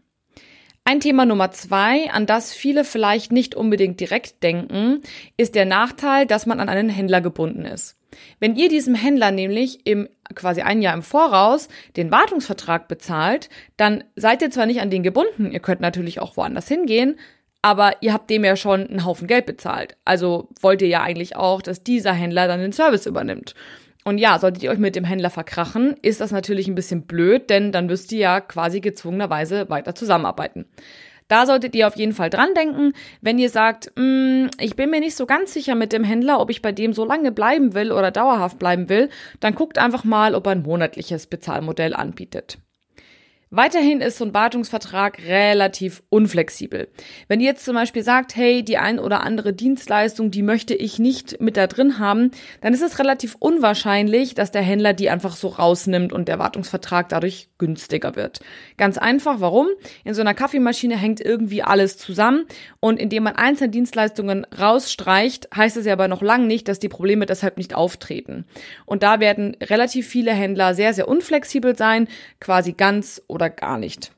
Ein 0.91 1.01
Thema 1.01 1.27
Nummer 1.27 1.51
zwei, 1.51 2.11
an 2.13 2.25
das 2.25 2.55
viele 2.55 2.83
vielleicht 2.83 3.31
nicht 3.31 3.55
unbedingt 3.55 4.01
direkt 4.01 4.43
denken, 4.43 5.03
ist 5.37 5.55
der 5.55 5.67
Nachteil, 5.67 6.25
dass 6.25 6.47
man 6.47 6.61
an 6.61 6.71
einen 6.71 6.89
Händler 6.89 7.21
gebunden 7.21 7.67
ist. 7.67 7.99
Wenn 8.41 8.57
ihr 8.57 8.71
diesem 8.71 8.95
Händler 8.95 9.31
nämlich 9.31 9.87
im 9.87 10.09
quasi 10.35 10.63
ein 10.63 10.81
Jahr 10.81 10.95
im 10.95 11.03
Voraus 11.03 11.69
den 11.99 12.11
Wartungsvertrag 12.11 12.89
bezahlt, 12.89 13.51
dann 13.77 14.03
seid 14.17 14.41
ihr 14.41 14.51
zwar 14.51 14.65
nicht 14.65 14.81
an 14.81 14.89
den 14.89 15.03
gebunden, 15.03 15.53
ihr 15.53 15.61
könnt 15.61 15.83
natürlich 15.83 16.21
auch 16.21 16.39
woanders 16.39 16.69
hingehen, 16.69 17.17
aber 17.61 17.97
ihr 18.01 18.15
habt 18.15 18.31
dem 18.31 18.43
ja 18.43 18.57
schon 18.57 18.87
einen 18.87 19.05
Haufen 19.05 19.27
Geld 19.27 19.45
bezahlt. 19.45 19.99
Also 20.07 20.49
wollt 20.63 20.81
ihr 20.81 20.89
ja 20.89 21.03
eigentlich 21.03 21.37
auch, 21.37 21.61
dass 21.61 21.85
dieser 21.85 22.15
Händler 22.15 22.49
dann 22.49 22.61
den 22.61 22.73
Service 22.73 23.05
übernimmt. 23.05 23.55
Und 24.09 24.17
ja, 24.17 24.39
solltet 24.39 24.63
ihr 24.63 24.71
euch 24.71 24.79
mit 24.79 24.97
dem 24.97 25.05
Händler 25.05 25.29
verkrachen, 25.29 25.95
ist 26.01 26.23
das 26.23 26.31
natürlich 26.31 26.67
ein 26.67 26.75
bisschen 26.75 27.03
blöd, 27.03 27.51
denn 27.51 27.73
dann 27.73 27.85
müsst 27.85 28.11
ihr 28.11 28.21
ja 28.21 28.41
quasi 28.41 28.81
gezwungenerweise 28.81 29.69
weiter 29.69 29.95
zusammenarbeiten. 29.95 30.65
Da 31.29 31.45
solltet 31.45 31.75
ihr 31.75 31.87
auf 31.87 31.95
jeden 31.95 32.15
Fall 32.15 32.31
dran 32.31 32.55
denken, 32.55 32.95
wenn 33.21 33.39
ihr 33.39 33.51
sagt, 33.51 33.93
mm, 33.97 34.47
ich 34.61 34.77
bin 34.77 34.89
mir 34.89 35.01
nicht 35.01 35.15
so 35.15 35.27
ganz 35.27 35.53
sicher 35.53 35.75
mit 35.75 35.93
dem 35.93 36.05
Händler, 36.05 36.41
ob 36.41 36.49
ich 36.49 36.63
bei 36.63 36.73
dem 36.73 36.95
so 36.95 37.05
lange 37.05 37.33
bleiben 37.33 37.75
will 37.75 37.93
oder 37.93 38.11
dauerhaft 38.11 38.59
bleiben 38.59 38.89
will, 38.89 39.11
dann 39.41 39.55
guckt 39.55 39.77
einfach 39.77 40.05
mal, 40.05 40.35
ob 40.35 40.47
er 40.47 40.53
ein 40.53 40.63
monatliches 40.63 41.27
Bezahlmodell 41.27 41.93
anbietet. 41.93 42.57
Weiterhin 43.51 44.03
ist 44.03 44.19
so 44.19 44.27
ein 44.27 44.35
Wartungsvertrag 44.35 45.21
relativ 45.27 46.03
unflexibel. 46.11 46.89
Wenn 47.29 47.41
ihr 47.41 47.47
jetzt 47.47 47.65
zum 47.65 47.75
Beispiel 47.75 48.03
sagt, 48.03 48.37
hey, 48.37 48.63
die 48.63 48.77
ein 48.77 48.99
oder 48.99 49.23
andere 49.23 49.55
Dienstleistung, 49.55 50.31
die 50.31 50.43
möchte 50.43 50.75
ich 50.75 50.99
nicht 50.99 51.41
mit 51.41 51.57
da 51.57 51.67
drin 51.67 51.99
haben, 51.99 52.31
dann 52.61 52.75
ist 52.75 52.83
es 52.83 52.99
relativ 52.99 53.37
unwahrscheinlich, 53.39 54.35
dass 54.35 54.51
der 54.51 54.61
Händler 54.61 54.93
die 54.93 55.09
einfach 55.09 55.35
so 55.35 55.49
rausnimmt 55.49 56.13
und 56.13 56.29
der 56.29 56.39
Wartungsvertrag 56.39 57.09
dadurch 57.09 57.49
günstiger 57.57 58.17
wird. 58.17 58.41
Ganz 58.77 58.99
einfach, 58.99 59.41
warum? 59.41 59.69
In 60.05 60.13
so 60.13 60.21
einer 60.21 60.35
Kaffeemaschine 60.35 60.97
hängt 60.97 61.21
irgendwie 61.21 61.63
alles 61.63 61.97
zusammen 61.97 62.45
und 62.81 63.01
indem 63.01 63.23
man 63.23 63.37
einzelne 63.37 63.71
Dienstleistungen 63.71 64.47
rausstreicht, 64.59 65.49
heißt 65.57 65.79
es 65.79 65.87
ja 65.87 65.95
aber 65.95 66.09
noch 66.09 66.23
lange 66.23 66.47
nicht, 66.47 66.69
dass 66.69 66.79
die 66.79 66.89
Probleme 66.91 67.25
deshalb 67.25 67.57
nicht 67.57 67.75
auftreten. 67.75 68.45
Und 68.85 69.03
da 69.03 69.21
werden 69.21 69.57
relativ 69.63 70.07
viele 70.07 70.33
Händler 70.33 70.75
sehr, 70.75 70.93
sehr 70.93 71.09
unflexibel 71.09 71.77
sein, 71.77 72.09
quasi 72.41 72.73
ganz 72.73 73.23
oder 73.39 73.51
gar 73.51 73.79
nicht. 73.79 74.11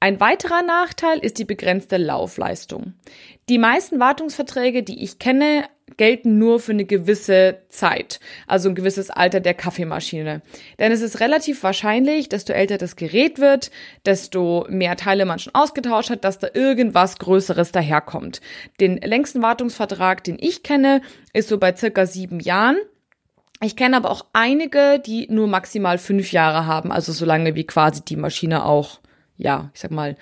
Ein 0.00 0.20
weiterer 0.20 0.62
Nachteil 0.62 1.18
ist 1.18 1.38
die 1.38 1.44
begrenzte 1.44 1.96
Laufleistung. 1.96 2.94
Die 3.48 3.58
meisten 3.58 3.98
Wartungsverträge, 3.98 4.82
die 4.82 5.02
ich 5.02 5.18
kenne, 5.18 5.64
gelten 5.96 6.38
nur 6.38 6.60
für 6.60 6.72
eine 6.72 6.84
gewisse 6.84 7.62
Zeit, 7.68 8.20
also 8.46 8.68
ein 8.68 8.74
gewisses 8.74 9.08
Alter 9.10 9.40
der 9.40 9.54
Kaffeemaschine. 9.54 10.42
Denn 10.78 10.92
es 10.92 11.00
ist 11.00 11.20
relativ 11.20 11.62
wahrscheinlich, 11.62 12.28
desto 12.28 12.52
älter 12.52 12.76
das 12.76 12.96
Gerät 12.96 13.38
wird, 13.38 13.70
desto 14.04 14.66
mehr 14.68 14.96
Teile 14.96 15.24
man 15.24 15.38
schon 15.38 15.54
ausgetauscht 15.54 16.10
hat, 16.10 16.24
dass 16.24 16.38
da 16.38 16.48
irgendwas 16.52 17.18
Größeres 17.18 17.72
daherkommt. 17.72 18.40
Den 18.80 18.98
längsten 18.98 19.42
Wartungsvertrag, 19.42 20.24
den 20.24 20.36
ich 20.38 20.62
kenne, 20.62 21.02
ist 21.32 21.48
so 21.48 21.58
bei 21.58 21.74
circa 21.74 22.06
sieben 22.06 22.40
Jahren. 22.40 22.76
Ich 23.62 23.76
kenne 23.76 23.96
aber 23.96 24.10
auch 24.10 24.26
einige, 24.32 25.00
die 25.04 25.28
nur 25.30 25.48
maximal 25.48 25.98
fünf 25.98 26.32
Jahre 26.32 26.66
haben, 26.66 26.92
also 26.92 27.12
so 27.12 27.24
lange 27.24 27.54
wie 27.54 27.64
quasi 27.64 28.04
die 28.04 28.16
Maschine 28.16 28.64
auch, 28.64 29.00
ja, 29.38 29.70
ich 29.72 29.80
sag 29.80 29.90
mal, 29.90 30.16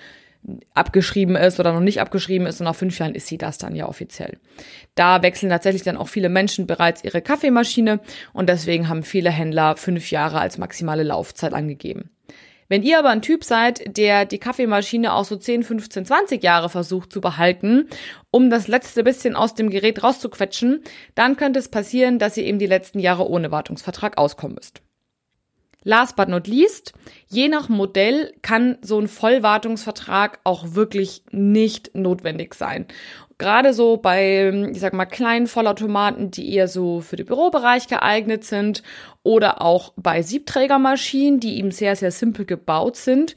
abgeschrieben 0.73 1.35
ist 1.35 1.59
oder 1.59 1.73
noch 1.73 1.81
nicht 1.81 1.99
abgeschrieben 1.99 2.45
ist 2.45 2.59
und 2.59 2.65
nach 2.65 2.75
fünf 2.75 2.99
Jahren 2.99 3.15
ist 3.15 3.27
sie 3.27 3.37
das 3.37 3.57
dann 3.57 3.75
ja 3.75 3.87
offiziell. 3.87 4.37
Da 4.93 5.21
wechseln 5.21 5.49
tatsächlich 5.49 5.83
dann 5.83 5.97
auch 5.97 6.07
viele 6.07 6.29
Menschen 6.29 6.67
bereits 6.67 7.03
ihre 7.03 7.21
Kaffeemaschine 7.21 7.99
und 8.31 8.47
deswegen 8.47 8.87
haben 8.87 9.03
viele 9.03 9.31
Händler 9.31 9.75
fünf 9.75 10.11
Jahre 10.11 10.39
als 10.39 10.57
maximale 10.57 11.03
Laufzeit 11.03 11.53
angegeben. 11.53 12.11
Wenn 12.67 12.83
ihr 12.83 12.97
aber 12.97 13.09
ein 13.09 13.21
Typ 13.21 13.43
seid, 13.43 13.97
der 13.97 14.25
die 14.25 14.39
Kaffeemaschine 14.39 15.13
auch 15.13 15.25
so 15.25 15.35
10, 15.35 15.63
15, 15.63 16.05
20 16.05 16.43
Jahre 16.43 16.69
versucht 16.69 17.11
zu 17.11 17.21
behalten, 17.21 17.87
um 18.31 18.49
das 18.49 18.67
letzte 18.67 19.03
bisschen 19.03 19.35
aus 19.35 19.53
dem 19.53 19.69
Gerät 19.69 20.03
rauszuquetschen, 20.03 20.83
dann 21.13 21.37
könnte 21.37 21.59
es 21.59 21.69
passieren, 21.69 22.17
dass 22.17 22.37
ihr 22.37 22.45
eben 22.45 22.59
die 22.59 22.65
letzten 22.65 22.99
Jahre 22.99 23.29
ohne 23.29 23.51
Wartungsvertrag 23.51 24.17
auskommen 24.17 24.55
müsst. 24.55 24.81
Last 25.87 26.15
but 26.15 26.29
not 26.29 26.47
least, 26.47 26.93
je 27.27 27.47
nach 27.47 27.69
Modell 27.69 28.33
kann 28.41 28.79
so 28.81 28.99
ein 28.99 29.07
Vollwartungsvertrag 29.07 30.39
auch 30.43 30.73
wirklich 30.73 31.21
nicht 31.29 31.93
notwendig 31.93 32.55
sein. 32.55 32.87
Gerade 33.37 33.73
so 33.73 33.97
bei, 33.97 34.49
ich 34.71 34.79
sag 34.79 34.93
mal, 34.93 35.05
kleinen 35.05 35.47
Vollautomaten, 35.47 36.31
die 36.31 36.53
eher 36.53 36.69
so 36.69 37.01
für 37.01 37.17
den 37.17 37.25
Bürobereich 37.25 37.87
geeignet 37.87 38.45
sind 38.45 38.81
oder 39.23 39.61
auch 39.61 39.91
bei 39.97 40.21
Siebträgermaschinen, 40.21 41.41
die 41.41 41.57
eben 41.57 41.71
sehr, 41.71 41.97
sehr 41.97 42.11
simpel 42.11 42.45
gebaut 42.45 42.95
sind, 42.95 43.35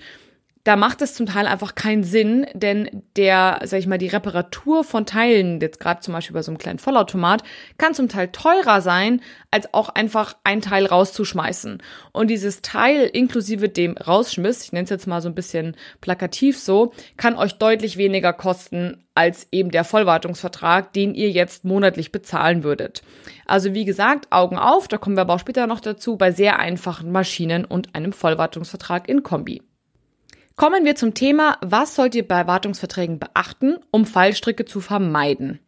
da 0.69 0.77
macht 0.77 1.01
es 1.01 1.15
zum 1.15 1.25
Teil 1.25 1.47
einfach 1.47 1.75
keinen 1.77 2.05
Sinn, 2.05 2.47
denn 2.53 3.03
der, 3.17 3.61
sag 3.65 3.79
ich 3.79 3.87
mal, 3.87 3.97
die 3.97 4.09
Reparatur 4.09 4.85
von 4.85 5.07
Teilen, 5.07 5.63
jetzt 5.63 5.81
gerade 5.81 6.01
zum 6.01 6.13
Beispiel 6.13 6.35
bei 6.35 6.43
so 6.43 6.51
einem 6.51 6.59
kleinen 6.59 6.79
Vollautomat, 6.79 7.43
kann 7.79 7.95
zum 7.95 8.11
Teil 8.11 8.29
teurer 8.29 8.83
sein, 8.83 9.23
als 9.51 9.73
auch 9.73 9.89
einfach 9.89 10.37
ein 10.45 10.61
Teil 10.61 10.85
rauszuschmeißen. 10.85 11.83
Und 12.13 12.29
dieses 12.29 12.61
Teil 12.61 13.09
inklusive 13.11 13.71
dem 13.71 13.97
Rausschmiss, 13.97 14.63
ich 14.63 14.73
nenne 14.73 14.85
es 14.85 14.91
jetzt 14.91 15.07
mal 15.07 15.23
so 15.23 15.31
ein 15.31 15.35
bisschen 15.35 15.75
plakativ 16.03 16.59
so, 16.59 16.93
kann 17.17 17.37
euch 17.37 17.55
deutlich 17.55 17.97
weniger 17.97 18.35
kosten 18.35 19.07
als 19.15 19.49
eben 19.51 19.71
der 19.71 19.85
Vollwartungsvertrag, 19.85 20.93
den 20.93 21.15
ihr 21.15 21.31
jetzt 21.31 21.65
monatlich 21.65 22.13
bezahlen 22.13 22.63
würdet. 22.63 23.01
Also 23.47 23.73
wie 23.73 23.87
gesagt, 23.87 24.27
Augen 24.29 24.59
auf, 24.59 24.87
da 24.87 24.99
kommen 24.99 25.17
wir 25.17 25.23
aber 25.23 25.37
auch 25.37 25.41
später 25.41 25.67
noch 25.67 25.81
dazu, 25.81 26.19
bei 26.19 26.31
sehr 26.31 26.59
einfachen 26.59 27.11
Maschinen 27.11 27.65
und 27.65 27.95
einem 27.95 28.13
Vollwartungsvertrag 28.13 29.09
in 29.09 29.23
Kombi. 29.23 29.63
Kommen 30.59 30.85
wir 30.85 30.97
zum 30.97 31.15
Thema, 31.15 31.57
was 31.61 31.95
sollt 31.95 32.17
ihr 32.17 32.27
bei 32.27 32.49
Wartungsverträgen 32.49 33.21
beachten, 33.21 33.77
um 33.93 34.05
Fallstricke 34.05 34.65
zu 34.65 34.81
vermeiden? 34.81 35.61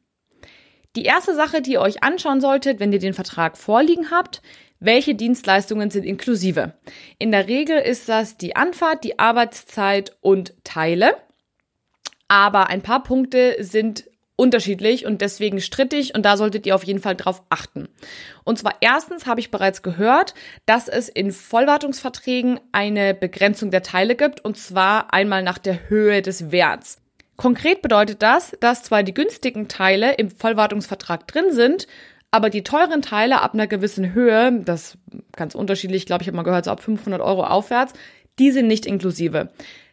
Die 0.96 1.04
erste 1.04 1.36
Sache, 1.36 1.62
die 1.62 1.74
ihr 1.74 1.80
euch 1.80 2.02
anschauen 2.02 2.40
solltet, 2.40 2.80
wenn 2.80 2.92
ihr 2.92 2.98
den 2.98 3.14
Vertrag 3.14 3.56
vorliegen 3.56 4.10
habt, 4.10 4.42
welche 4.80 5.14
Dienstleistungen 5.14 5.90
sind 5.90 6.04
inklusive? 6.04 6.74
In 7.20 7.30
der 7.30 7.46
Regel 7.46 7.78
ist 7.78 8.08
das 8.08 8.36
die 8.36 8.56
Anfahrt, 8.56 9.04
die 9.04 9.20
Arbeitszeit 9.20 10.16
und 10.22 10.54
Teile. 10.64 11.14
Aber 12.26 12.68
ein 12.68 12.82
paar 12.82 13.04
Punkte 13.04 13.58
sind 13.60 14.09
unterschiedlich 14.40 15.06
und 15.06 15.20
deswegen 15.20 15.60
strittig 15.60 16.14
und 16.14 16.24
da 16.24 16.36
solltet 16.36 16.66
ihr 16.66 16.74
auf 16.74 16.82
jeden 16.82 17.00
Fall 17.00 17.14
drauf 17.14 17.42
achten. 17.50 17.88
Und 18.42 18.58
zwar 18.58 18.74
erstens 18.80 19.26
habe 19.26 19.38
ich 19.38 19.50
bereits 19.50 19.82
gehört, 19.82 20.34
dass 20.66 20.88
es 20.88 21.08
in 21.08 21.30
Vollwartungsverträgen 21.30 22.58
eine 22.72 23.14
Begrenzung 23.14 23.70
der 23.70 23.82
Teile 23.82 24.16
gibt 24.16 24.44
und 24.44 24.56
zwar 24.56 25.12
einmal 25.12 25.42
nach 25.42 25.58
der 25.58 25.90
Höhe 25.90 26.22
des 26.22 26.50
Werts. 26.50 27.02
Konkret 27.36 27.82
bedeutet 27.82 28.22
das, 28.22 28.56
dass 28.60 28.82
zwar 28.82 29.02
die 29.02 29.14
günstigen 29.14 29.68
Teile 29.68 30.14
im 30.14 30.30
Vollwartungsvertrag 30.30 31.26
drin 31.26 31.52
sind, 31.52 31.86
aber 32.30 32.48
die 32.48 32.62
teuren 32.62 33.02
Teile 33.02 33.42
ab 33.42 33.54
einer 33.54 33.66
gewissen 33.66 34.14
Höhe, 34.14 34.60
das 34.64 34.96
ganz 35.36 35.54
unterschiedlich, 35.54 36.06
glaube 36.06 36.22
ich, 36.22 36.28
habe 36.28 36.36
mal 36.36 36.42
gehört, 36.44 36.64
so 36.64 36.70
ab 36.70 36.82
500 36.82 37.20
Euro 37.20 37.44
aufwärts, 37.44 37.92
die 38.38 38.52
sind 38.52 38.68
nicht 38.68 38.86
inklusive. 38.86 39.50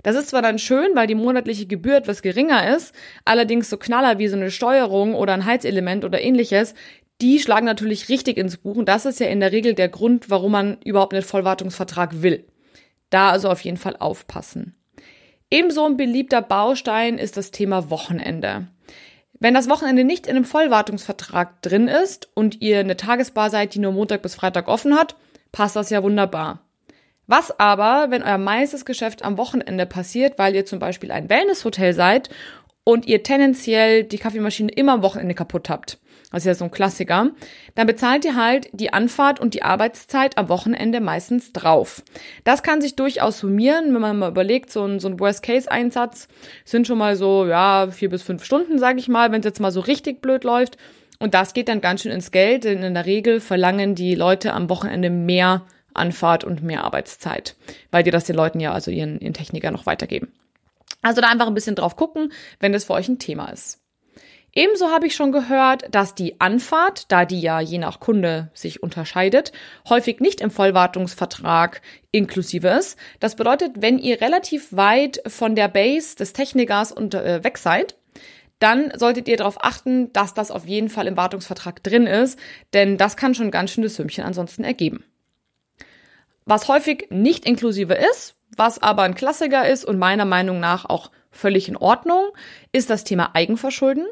Das 0.08 0.16
ist 0.16 0.30
zwar 0.30 0.42
dann 0.42 0.58
schön, 0.58 0.92
weil 0.94 1.06
die 1.06 1.16
monatliche 1.16 1.66
Gebühr 1.66 1.98
etwas 1.98 2.22
geringer 2.22 2.74
ist, 2.74 2.96
allerdings 3.26 3.70
so 3.70 3.76
Knaller 3.76 4.20
wie 4.20 4.30
so 4.30 4.38
eine 4.38 4.52
Steuerung 4.52 5.14
oder 5.16 5.34
ein 5.34 5.44
Heizelement 5.44 6.06
oder 6.06 6.22
ähnliches, 6.22 6.76
die 7.20 7.40
schlagen 7.40 7.66
natürlich 7.66 8.08
richtig 8.08 8.38
ins 8.38 8.56
Buch 8.56 8.78
und 8.78 8.88
das 8.88 9.06
ist 9.06 9.20
ja 9.20 9.28
in 9.28 9.42
der 9.42 9.52
Regel 9.52 9.74
der 9.74 9.90
Grund, 9.90 10.30
warum 10.30 10.54
man 10.54 10.78
überhaupt 10.86 11.14
einen 11.14 11.24
Vollwartungsvertrag 11.24 12.22
will. 12.22 12.46
Da 13.10 13.32
also 13.32 13.50
auf 13.50 13.60
jeden 13.60 13.76
Fall 13.76 13.98
aufpassen. 13.98 14.78
Ebenso 15.52 15.86
ein 15.86 15.98
beliebter 15.98 16.42
Baustein 16.42 17.18
ist 17.18 17.36
das 17.36 17.52
Thema 17.52 17.90
Wochenende. 17.90 18.70
Wenn 19.42 19.56
das 19.56 19.68
Wochenende 19.68 20.06
nicht 20.06 20.26
in 20.26 20.38
einem 20.38 20.46
Vollwartungsvertrag 20.46 21.62
drin 21.62 21.90
ist 21.90 22.30
und 22.34 22.62
ihr 22.62 22.80
eine 22.80 22.96
Tagesbar 22.96 23.50
seid, 23.50 23.74
die 23.74 23.80
nur 23.80 23.92
Montag 23.92 24.22
bis 24.22 24.36
Freitag 24.36 24.70
offen 24.70 24.96
hat, 24.96 25.18
passt 25.52 25.76
das 25.76 25.90
ja 25.90 26.02
wunderbar. 26.02 26.62
Was 27.28 27.60
aber, 27.60 28.10
wenn 28.10 28.24
euer 28.24 28.38
meistes 28.38 28.86
Geschäft 28.86 29.24
am 29.24 29.38
Wochenende 29.38 29.86
passiert, 29.86 30.40
weil 30.40 30.56
ihr 30.56 30.66
zum 30.66 30.80
Beispiel 30.80 31.12
ein 31.12 31.30
Wellnesshotel 31.30 31.94
seid 31.94 32.30
und 32.86 33.06
ihr 33.06 33.22
tendenziell 33.22 34.06
die 34.06 34.18
Kaffeemaschine 34.18 34.72
immer 34.72 34.94
am 34.94 35.04
Wochenende 35.04 35.36
kaputt 35.36 35.70
habt, 35.70 36.00
das 36.32 36.44
ist 36.44 36.48
ja 36.48 36.56
so 36.56 36.66
ein 36.66 36.72
Klassiker, 36.72 37.32
dann 37.76 37.88
bezahlt 37.88 38.24
ihr 38.24 38.36
halt 38.36 38.70
die 38.72 38.94
Anfahrt 38.94 39.42
und 39.42 39.54
die 39.54 39.64
Arbeitszeit 39.64 40.38
am 40.38 40.48
Wochenende 40.48 41.02
meistens 41.02 41.52
drauf. 41.52 42.02
Das 42.46 42.64
kann 42.64 42.82
sich 42.82 42.96
durchaus 42.96 43.40
summieren, 43.40 43.94
wenn 43.94 44.02
man 44.02 44.20
mal 44.20 44.32
überlegt, 44.32 44.72
so 44.72 44.86
ein, 44.86 45.00
so 45.00 45.10
ein 45.10 45.20
Worst-Case-Einsatz 45.20 46.30
sind 46.64 46.88
schon 46.88 46.98
mal 46.98 47.18
so, 47.18 47.46
ja, 47.46 47.90
vier 47.92 48.10
bis 48.10 48.24
fünf 48.24 48.46
Stunden, 48.46 48.80
sage 48.80 49.00
ich 49.00 49.10
mal, 49.10 49.32
wenn 49.32 49.40
es 49.40 49.46
jetzt 49.46 49.60
mal 49.60 49.72
so 49.72 49.82
richtig 49.82 50.22
blöd 50.22 50.46
läuft. 50.46 50.78
Und 51.20 51.34
das 51.34 51.54
geht 51.54 51.68
dann 51.68 51.82
ganz 51.82 52.02
schön 52.02 52.12
ins 52.12 52.32
Geld, 52.32 52.64
denn 52.64 52.84
in 52.84 52.94
der 52.94 53.06
Regel 53.06 53.40
verlangen 53.42 53.96
die 53.96 54.14
Leute 54.16 54.54
am 54.54 54.70
Wochenende 54.70 55.10
mehr 55.10 55.66
Anfahrt 55.98 56.44
und 56.44 56.64
mehr 56.64 56.84
Arbeitszeit, 56.84 57.56
weil 57.92 58.04
die 58.04 58.12
das 58.12 58.26
den 58.26 58.36
Leuten 58.36 58.60
ja, 58.60 58.72
also 58.74 58.92
ihren, 58.92 59.20
ihren 59.20 59.34
Techniker 59.34 59.72
noch 59.72 59.86
weitergeben. 59.86 60.32
Also 61.02 61.22
da 61.22 61.30
einfach 61.30 61.48
ein 61.48 61.54
bisschen 61.54 61.76
drauf 61.76 61.96
gucken, 61.96 62.32
wenn 62.60 62.74
das 62.74 62.86
für 62.86 62.94
euch 62.94 63.08
ein 63.08 63.20
Thema 63.20 63.50
ist. 63.50 63.80
Ebenso 64.54 64.90
habe 64.90 65.06
ich 65.06 65.14
schon 65.14 65.32
gehört, 65.32 65.84
dass 65.94 66.16
die 66.16 66.42
Anfahrt, 66.42 67.12
da 67.12 67.26
die 67.26 67.42
ja 67.42 67.60
je 67.60 67.78
nach 67.78 68.00
Kunde 68.00 68.50
sich 68.56 68.82
unterscheidet, 68.82 69.52
häufig 69.88 70.20
nicht 70.20 70.42
im 70.42 70.50
Vollwartungsvertrag 70.50 71.82
inklusive 72.12 72.70
ist. 72.70 72.98
Das 73.20 73.36
bedeutet, 73.36 73.74
wenn 73.82 74.00
ihr 74.00 74.20
relativ 74.20 74.76
weit 74.76 75.22
von 75.28 75.56
der 75.56 75.68
Base 75.68 76.16
des 76.16 76.34
Technikers 76.34 76.92
und, 76.92 77.14
äh, 77.14 77.44
weg 77.44 77.60
seid, 77.60 77.98
dann 78.58 78.92
solltet 78.98 79.28
ihr 79.28 79.38
darauf 79.38 79.64
achten, 79.64 80.12
dass 80.14 80.34
das 80.34 80.50
auf 80.50 80.66
jeden 80.66 80.90
Fall 80.90 81.06
im 81.06 81.18
Wartungsvertrag 81.18 81.84
drin 81.84 82.08
ist, 82.08 82.40
denn 82.74 82.98
das 82.98 83.16
kann 83.16 83.36
schon 83.36 83.52
ganz 83.52 83.72
schönes 83.72 83.96
Sümmchen 83.96 84.24
ansonsten 84.24 84.64
ergeben. 84.64 85.04
Was 86.48 86.70
häufig 86.70 87.08
nicht 87.10 87.46
inklusive 87.46 87.94
ist, 87.94 88.36
was 88.56 88.82
aber 88.82 89.02
ein 89.02 89.16
Klassiker 89.16 89.68
ist 89.68 89.84
und 89.84 90.00
meiner 90.00 90.24
Meinung 90.24 90.62
nach 90.62 90.86
auch 90.86 91.12
völlig 91.30 91.68
in 91.68 91.76
Ordnung, 91.76 92.30
ist 92.72 92.90
das 92.90 93.04
Thema 93.04 93.36
Eigenverschulden. 93.36 94.06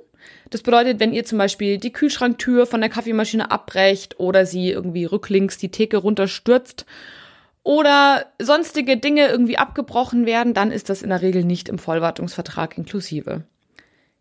Das 0.49 0.61
bedeutet, 0.61 0.99
wenn 0.99 1.13
ihr 1.13 1.23
zum 1.23 1.37
Beispiel 1.37 1.77
die 1.77 1.93
Kühlschranktür 1.93 2.65
von 2.65 2.81
der 2.81 2.89
Kaffeemaschine 2.89 3.51
abbrecht 3.51 4.19
oder 4.19 4.45
sie 4.45 4.69
irgendwie 4.69 5.05
rücklinks 5.05 5.57
die 5.57 5.71
Theke 5.71 5.95
runterstürzt 5.95 6.85
oder 7.63 8.25
sonstige 8.37 8.97
Dinge 8.97 9.29
irgendwie 9.29 9.57
abgebrochen 9.57 10.25
werden, 10.25 10.53
dann 10.53 10.73
ist 10.73 10.89
das 10.89 11.03
in 11.03 11.11
der 11.11 11.21
Regel 11.21 11.45
nicht 11.45 11.69
im 11.69 11.79
Vollwartungsvertrag 11.79 12.77
inklusive. 12.77 13.45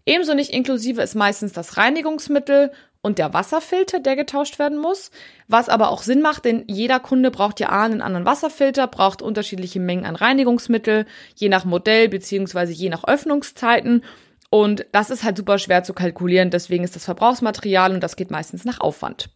Ebenso 0.07 0.35
nicht 0.35 0.53
inklusive 0.53 1.03
ist 1.03 1.17
meistens 1.17 1.53
das 1.53 1.79
Reinigungsmittel 1.79 2.71
und 3.05 3.19
der 3.19 3.35
Wasserfilter, 3.35 4.01
der 4.01 4.17
getauscht 4.17 4.59
werden 4.59 4.79
muss, 4.79 5.11
was 5.47 5.69
aber 5.69 5.91
auch 5.91 6.03
Sinn 6.03 6.23
macht, 6.23 6.47
denn 6.47 6.65
jeder 6.69 7.01
Kunde 7.01 7.31
braucht 7.31 7.61
ja 7.61 7.69
einen 7.69 8.01
anderen 8.01 8.25
Wasserfilter, 8.25 8.87
braucht 8.87 9.21
unterschiedliche 9.21 9.79
Mengen 9.79 10.07
an 10.07 10.17
Reinigungsmittel, 10.17 11.05
je 11.37 11.51
nach 11.51 11.67
Modell 11.67 12.09
beziehungsweise 12.09 12.73
je 12.73 12.89
nach 12.89 13.05
Öffnungszeiten 13.05 14.03
und 14.49 14.87
das 14.93 15.11
ist 15.11 15.23
halt 15.23 15.37
super 15.37 15.59
schwer 15.59 15.85
zu 15.85 15.93
kalkulieren, 15.93 16.49
deswegen 16.49 16.83
ist 16.83 16.97
das 16.97 17.05
Verbrauchsmaterial 17.05 17.93
und 17.93 18.01
das 18.01 18.17
geht 18.17 18.31
meistens 18.31 18.65
nach 18.65 18.81
Aufwand. 18.81 19.29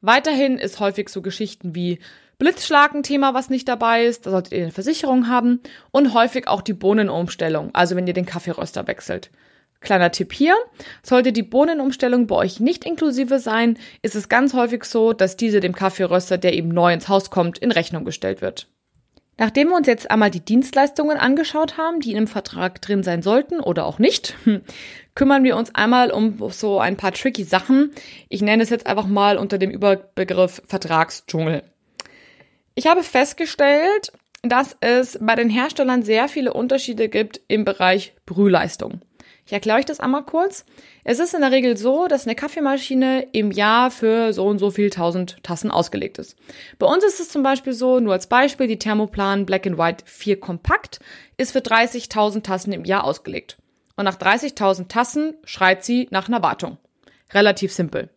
Weiterhin 0.00 0.56
ist 0.56 0.78
häufig 0.78 1.08
so 1.08 1.20
Geschichten 1.20 1.74
wie 1.74 1.98
Blitzschlag 2.38 2.94
ein 2.94 3.02
Thema, 3.02 3.34
was 3.34 3.50
nicht 3.50 3.66
dabei 3.66 4.04
ist, 4.04 4.24
da 4.24 4.30
solltet 4.30 4.52
ihr 4.52 4.62
eine 4.62 4.70
Versicherung 4.70 5.26
haben 5.26 5.60
und 5.90 6.14
häufig 6.14 6.46
auch 6.46 6.62
die 6.62 6.74
Bohnenumstellung, 6.74 7.70
also 7.74 7.96
wenn 7.96 8.06
ihr 8.06 8.14
den 8.14 8.26
Kaffeeröster 8.26 8.86
wechselt. 8.86 9.32
Kleiner 9.84 10.10
Tipp 10.10 10.32
hier, 10.32 10.56
sollte 11.02 11.32
die 11.32 11.42
Bohnenumstellung 11.42 12.26
bei 12.26 12.34
euch 12.34 12.58
nicht 12.58 12.84
inklusive 12.84 13.38
sein, 13.38 13.78
ist 14.02 14.16
es 14.16 14.28
ganz 14.28 14.54
häufig 14.54 14.84
so, 14.84 15.12
dass 15.12 15.36
diese 15.36 15.60
dem 15.60 15.74
Kaffeeröster, 15.74 16.38
der 16.38 16.54
eben 16.54 16.68
neu 16.68 16.92
ins 16.92 17.08
Haus 17.08 17.30
kommt, 17.30 17.58
in 17.58 17.70
Rechnung 17.70 18.04
gestellt 18.04 18.40
wird. 18.40 18.66
Nachdem 19.36 19.68
wir 19.68 19.76
uns 19.76 19.88
jetzt 19.88 20.10
einmal 20.10 20.30
die 20.30 20.44
Dienstleistungen 20.44 21.16
angeschaut 21.16 21.76
haben, 21.76 22.00
die 22.00 22.12
in 22.12 22.16
einem 22.16 22.26
Vertrag 22.28 22.80
drin 22.80 23.02
sein 23.02 23.20
sollten 23.20 23.60
oder 23.60 23.84
auch 23.84 23.98
nicht, 23.98 24.36
kümmern 25.14 25.42
wir 25.44 25.56
uns 25.56 25.74
einmal 25.74 26.10
um 26.10 26.50
so 26.50 26.78
ein 26.78 26.96
paar 26.96 27.12
tricky 27.12 27.44
Sachen. 27.44 27.90
Ich 28.28 28.42
nenne 28.42 28.62
es 28.62 28.70
jetzt 28.70 28.86
einfach 28.86 29.06
mal 29.06 29.36
unter 29.36 29.58
dem 29.58 29.70
Überbegriff 29.70 30.62
Vertragsdschungel. 30.66 31.62
Ich 32.76 32.86
habe 32.86 33.02
festgestellt, 33.02 34.12
dass 34.42 34.76
es 34.80 35.18
bei 35.20 35.34
den 35.34 35.50
Herstellern 35.50 36.02
sehr 36.02 36.28
viele 36.28 36.52
Unterschiede 36.52 37.08
gibt 37.08 37.40
im 37.48 37.64
Bereich 37.64 38.14
Brühleistung. 38.26 39.00
Ich 39.46 39.52
erkläre 39.52 39.78
euch 39.78 39.84
das 39.84 40.00
einmal 40.00 40.22
kurz. 40.22 40.64
Es 41.04 41.18
ist 41.18 41.34
in 41.34 41.42
der 41.42 41.50
Regel 41.50 41.76
so, 41.76 42.06
dass 42.06 42.26
eine 42.26 42.34
Kaffeemaschine 42.34 43.26
im 43.32 43.50
Jahr 43.50 43.90
für 43.90 44.32
so 44.32 44.46
und 44.46 44.58
so 44.58 44.70
viel 44.70 44.88
tausend 44.88 45.36
Tassen 45.42 45.70
ausgelegt 45.70 46.18
ist. 46.18 46.36
Bei 46.78 46.86
uns 46.86 47.04
ist 47.04 47.20
es 47.20 47.28
zum 47.28 47.42
Beispiel 47.42 47.74
so, 47.74 48.00
nur 48.00 48.14
als 48.14 48.26
Beispiel, 48.26 48.68
die 48.68 48.78
Thermoplan 48.78 49.44
Black 49.44 49.66
and 49.66 49.76
White 49.76 50.04
4 50.06 50.40
Kompakt 50.40 51.00
ist 51.36 51.52
für 51.52 51.58
30.000 51.58 52.42
Tassen 52.42 52.72
im 52.72 52.86
Jahr 52.86 53.04
ausgelegt. 53.04 53.58
Und 53.96 54.06
nach 54.06 54.16
30.000 54.16 54.88
Tassen 54.88 55.34
schreit 55.44 55.84
sie 55.84 56.08
nach 56.10 56.28
einer 56.28 56.42
Wartung. 56.42 56.78
Relativ 57.32 57.72
simpel. 57.72 58.08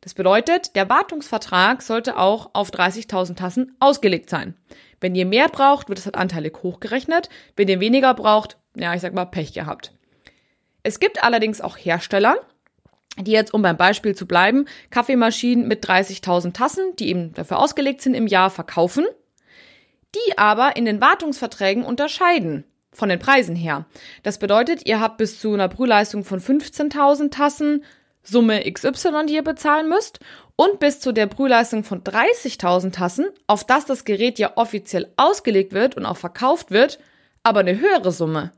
Das 0.00 0.14
bedeutet, 0.14 0.74
der 0.74 0.88
Wartungsvertrag 0.88 1.80
sollte 1.80 2.18
auch 2.18 2.50
auf 2.54 2.70
30.000 2.70 3.36
Tassen 3.36 3.76
ausgelegt 3.78 4.28
sein. 4.28 4.56
Wenn 5.00 5.14
ihr 5.14 5.26
mehr 5.26 5.48
braucht, 5.48 5.88
wird 5.88 6.00
es 6.00 6.06
halt 6.06 6.16
anteilig 6.16 6.58
hochgerechnet. 6.64 7.28
Wenn 7.54 7.68
ihr 7.68 7.78
weniger 7.78 8.12
braucht, 8.14 8.56
ja, 8.74 8.94
ich 8.94 9.00
sag 9.00 9.14
mal, 9.14 9.26
Pech 9.26 9.52
gehabt. 9.52 9.92
Es 10.82 11.00
gibt 11.00 11.22
allerdings 11.22 11.60
auch 11.60 11.76
Hersteller, 11.76 12.36
die 13.18 13.32
jetzt, 13.32 13.52
um 13.52 13.62
beim 13.62 13.76
Beispiel 13.76 14.14
zu 14.14 14.26
bleiben, 14.26 14.66
Kaffeemaschinen 14.90 15.68
mit 15.68 15.84
30.000 15.86 16.52
Tassen, 16.54 16.96
die 16.98 17.08
eben 17.08 17.34
dafür 17.34 17.58
ausgelegt 17.58 18.00
sind, 18.00 18.14
im 18.14 18.26
Jahr 18.26 18.50
verkaufen, 18.50 19.04
die 20.14 20.38
aber 20.38 20.76
in 20.76 20.84
den 20.84 21.00
Wartungsverträgen 21.00 21.84
unterscheiden 21.84 22.64
von 22.92 23.08
den 23.08 23.18
Preisen 23.18 23.56
her. 23.56 23.86
Das 24.22 24.38
bedeutet, 24.38 24.86
ihr 24.86 25.00
habt 25.00 25.18
bis 25.18 25.40
zu 25.40 25.52
einer 25.52 25.68
Brühleistung 25.68 26.24
von 26.24 26.40
15.000 26.40 27.30
Tassen 27.30 27.84
Summe 28.22 28.70
XY, 28.70 29.26
die 29.26 29.34
ihr 29.34 29.42
bezahlen 29.42 29.88
müsst 29.88 30.20
und 30.54 30.78
bis 30.78 31.00
zu 31.00 31.12
der 31.12 31.26
Brühleistung 31.26 31.82
von 31.82 32.04
30.000 32.04 32.92
Tassen, 32.92 33.26
auf 33.46 33.64
das 33.64 33.84
das 33.84 34.04
Gerät 34.04 34.38
ja 34.38 34.52
offiziell 34.56 35.12
ausgelegt 35.16 35.72
wird 35.72 35.96
und 35.96 36.06
auch 36.06 36.16
verkauft 36.16 36.70
wird, 36.70 37.00
aber 37.42 37.60
eine 37.60 37.80
höhere 37.80 38.12
Summe. 38.12 38.52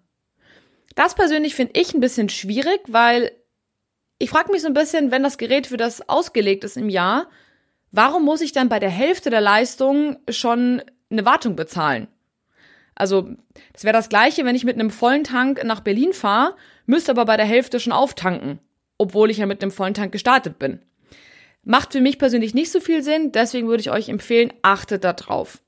Das 0.94 1.14
persönlich 1.14 1.54
finde 1.54 1.78
ich 1.78 1.94
ein 1.94 2.00
bisschen 2.00 2.28
schwierig, 2.28 2.80
weil 2.86 3.32
ich 4.18 4.30
frage 4.30 4.52
mich 4.52 4.62
so 4.62 4.68
ein 4.68 4.74
bisschen, 4.74 5.10
wenn 5.10 5.22
das 5.22 5.38
Gerät 5.38 5.66
für 5.66 5.76
das 5.76 6.08
ausgelegt 6.08 6.64
ist 6.64 6.76
im 6.76 6.88
Jahr, 6.88 7.28
warum 7.90 8.24
muss 8.24 8.40
ich 8.40 8.52
dann 8.52 8.68
bei 8.68 8.78
der 8.78 8.90
Hälfte 8.90 9.30
der 9.30 9.40
Leistung 9.40 10.18
schon 10.28 10.82
eine 11.10 11.24
Wartung 11.24 11.56
bezahlen? 11.56 12.08
Also, 12.94 13.28
das 13.72 13.82
wäre 13.82 13.92
das 13.92 14.08
gleiche, 14.08 14.44
wenn 14.44 14.54
ich 14.54 14.64
mit 14.64 14.76
einem 14.76 14.90
vollen 14.90 15.24
Tank 15.24 15.64
nach 15.64 15.80
Berlin 15.80 16.12
fahre, 16.12 16.54
müsste 16.86 17.10
aber 17.10 17.24
bei 17.24 17.36
der 17.36 17.46
Hälfte 17.46 17.80
schon 17.80 17.92
auftanken, 17.92 18.60
obwohl 18.98 19.30
ich 19.30 19.38
ja 19.38 19.46
mit 19.46 19.62
einem 19.62 19.72
vollen 19.72 19.94
Tank 19.94 20.12
gestartet 20.12 20.60
bin. 20.60 20.80
Macht 21.64 21.92
für 21.92 22.00
mich 22.00 22.18
persönlich 22.18 22.54
nicht 22.54 22.70
so 22.70 22.78
viel 22.78 23.02
Sinn, 23.02 23.32
deswegen 23.32 23.66
würde 23.66 23.80
ich 23.80 23.90
euch 23.90 24.08
empfehlen, 24.08 24.52
achtet 24.62 25.02
da 25.02 25.12
drauf. 25.12 25.60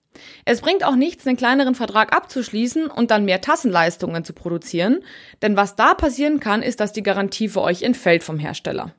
Es 0.45 0.61
bringt 0.61 0.85
auch 0.85 0.97
nichts, 0.97 1.27
einen 1.27 1.37
kleineren 1.37 1.75
Vertrag 1.75 2.15
abzuschließen 2.15 2.87
und 2.87 3.11
dann 3.11 3.25
mehr 3.25 3.41
Tassenleistungen 3.41 4.25
zu 4.25 4.33
produzieren, 4.33 5.01
denn 5.43 5.57
was 5.57 5.77
da 5.77 5.95
passieren 5.95 6.41
kann, 6.41 6.63
ist, 6.63 6.81
dass 6.81 6.93
die 6.93 7.03
Garantie 7.03 7.49
für 7.49 7.63
euch 7.63 7.83
entfällt 7.83 8.23
vom 8.23 8.39
Hersteller. 8.39 8.95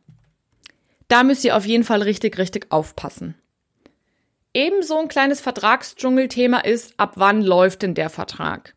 Da 1.07 1.23
müsst 1.23 1.45
ihr 1.45 1.55
auf 1.55 1.65
jeden 1.65 1.83
Fall 1.83 2.01
richtig, 2.01 2.37
richtig 2.37 2.71
aufpassen. 2.71 3.35
Ebenso 4.53 4.97
ein 4.97 5.07
kleines 5.07 5.39
Vertragsdschungelthema 5.39 6.59
ist, 6.59 6.93
ab 6.97 7.13
wann 7.15 7.41
läuft 7.41 7.83
denn 7.83 7.93
der 7.93 8.09
Vertrag? 8.09 8.73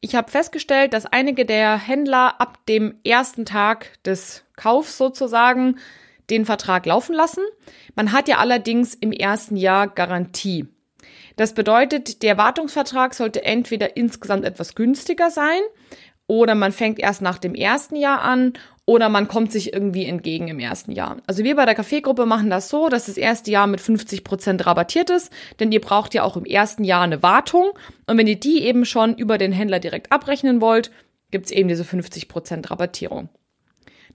Ich 0.00 0.14
habe 0.14 0.30
festgestellt, 0.30 0.92
dass 0.92 1.06
einige 1.06 1.46
der 1.46 1.78
Händler 1.78 2.40
ab 2.40 2.58
dem 2.66 2.96
ersten 3.04 3.46
Tag 3.46 4.02
des 4.04 4.44
Kaufs 4.56 4.98
sozusagen 4.98 5.78
den 6.28 6.44
Vertrag 6.44 6.86
laufen 6.86 7.14
lassen. 7.14 7.44
Man 7.94 8.12
hat 8.12 8.26
ja 8.26 8.38
allerdings 8.38 8.94
im 8.94 9.12
ersten 9.12 9.56
Jahr 9.56 9.88
Garantie. 9.88 10.66
Das 11.36 11.54
bedeutet, 11.54 12.22
der 12.22 12.38
Wartungsvertrag 12.38 13.14
sollte 13.14 13.44
entweder 13.44 13.96
insgesamt 13.96 14.44
etwas 14.44 14.74
günstiger 14.74 15.30
sein 15.30 15.60
oder 16.26 16.54
man 16.54 16.72
fängt 16.72 16.98
erst 16.98 17.22
nach 17.22 17.38
dem 17.38 17.54
ersten 17.54 17.96
Jahr 17.96 18.22
an 18.22 18.54
oder 18.84 19.08
man 19.08 19.28
kommt 19.28 19.52
sich 19.52 19.72
irgendwie 19.72 20.06
entgegen 20.06 20.48
im 20.48 20.58
ersten 20.58 20.92
Jahr. 20.92 21.18
Also 21.26 21.44
wir 21.44 21.56
bei 21.56 21.66
der 21.66 21.74
Kaffeegruppe 21.74 22.26
machen 22.26 22.50
das 22.50 22.68
so, 22.68 22.88
dass 22.88 23.06
das 23.06 23.16
erste 23.16 23.50
Jahr 23.50 23.66
mit 23.66 23.80
50 23.80 24.24
Prozent 24.24 24.66
rabattiert 24.66 25.10
ist, 25.10 25.32
denn 25.60 25.70
ihr 25.72 25.80
braucht 25.80 26.14
ja 26.14 26.24
auch 26.24 26.36
im 26.36 26.44
ersten 26.44 26.84
Jahr 26.84 27.02
eine 27.02 27.22
Wartung 27.22 27.70
und 28.06 28.18
wenn 28.18 28.26
ihr 28.26 28.38
die 28.38 28.62
eben 28.62 28.84
schon 28.84 29.14
über 29.16 29.38
den 29.38 29.52
Händler 29.52 29.78
direkt 29.78 30.10
abrechnen 30.10 30.60
wollt, 30.60 30.90
gibt's 31.30 31.50
eben 31.50 31.68
diese 31.68 31.84
50 31.84 32.28
Prozent 32.28 32.70
Rabattierung. 32.70 33.28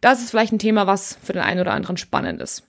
Das 0.02 0.22
ist 0.22 0.30
vielleicht 0.30 0.54
ein 0.54 0.60
Thema, 0.60 0.86
was 0.86 1.18
für 1.24 1.34
den 1.34 1.42
einen 1.42 1.62
oder 1.62 1.74
anderen 1.74 1.98
spannend 1.98 2.42
ist. 2.42 2.64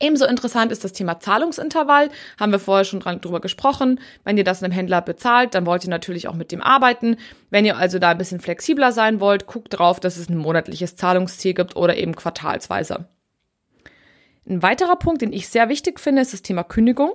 Ebenso 0.00 0.24
interessant 0.24 0.72
ist 0.72 0.82
das 0.82 0.94
Thema 0.94 1.20
Zahlungsintervall. 1.20 2.08
Haben 2.38 2.52
wir 2.52 2.58
vorher 2.58 2.84
schon 2.84 3.00
dran, 3.00 3.20
drüber 3.20 3.40
gesprochen. 3.40 4.00
Wenn 4.24 4.38
ihr 4.38 4.44
das 4.44 4.62
einem 4.62 4.72
Händler 4.72 5.02
bezahlt, 5.02 5.54
dann 5.54 5.66
wollt 5.66 5.84
ihr 5.84 5.90
natürlich 5.90 6.26
auch 6.26 6.34
mit 6.34 6.52
dem 6.52 6.62
arbeiten. 6.62 7.16
Wenn 7.50 7.66
ihr 7.66 7.76
also 7.76 7.98
da 7.98 8.10
ein 8.10 8.18
bisschen 8.18 8.40
flexibler 8.40 8.92
sein 8.92 9.20
wollt, 9.20 9.46
guckt 9.46 9.78
drauf, 9.78 10.00
dass 10.00 10.16
es 10.16 10.30
ein 10.30 10.38
monatliches 10.38 10.96
Zahlungsziel 10.96 11.52
gibt 11.52 11.76
oder 11.76 11.96
eben 11.96 12.16
quartalsweise. 12.16 13.08
Ein 14.48 14.62
weiterer 14.62 14.96
Punkt, 14.96 15.20
den 15.20 15.34
ich 15.34 15.48
sehr 15.48 15.68
wichtig 15.68 16.00
finde, 16.00 16.22
ist 16.22 16.32
das 16.32 16.42
Thema 16.42 16.64
Kündigung. 16.64 17.12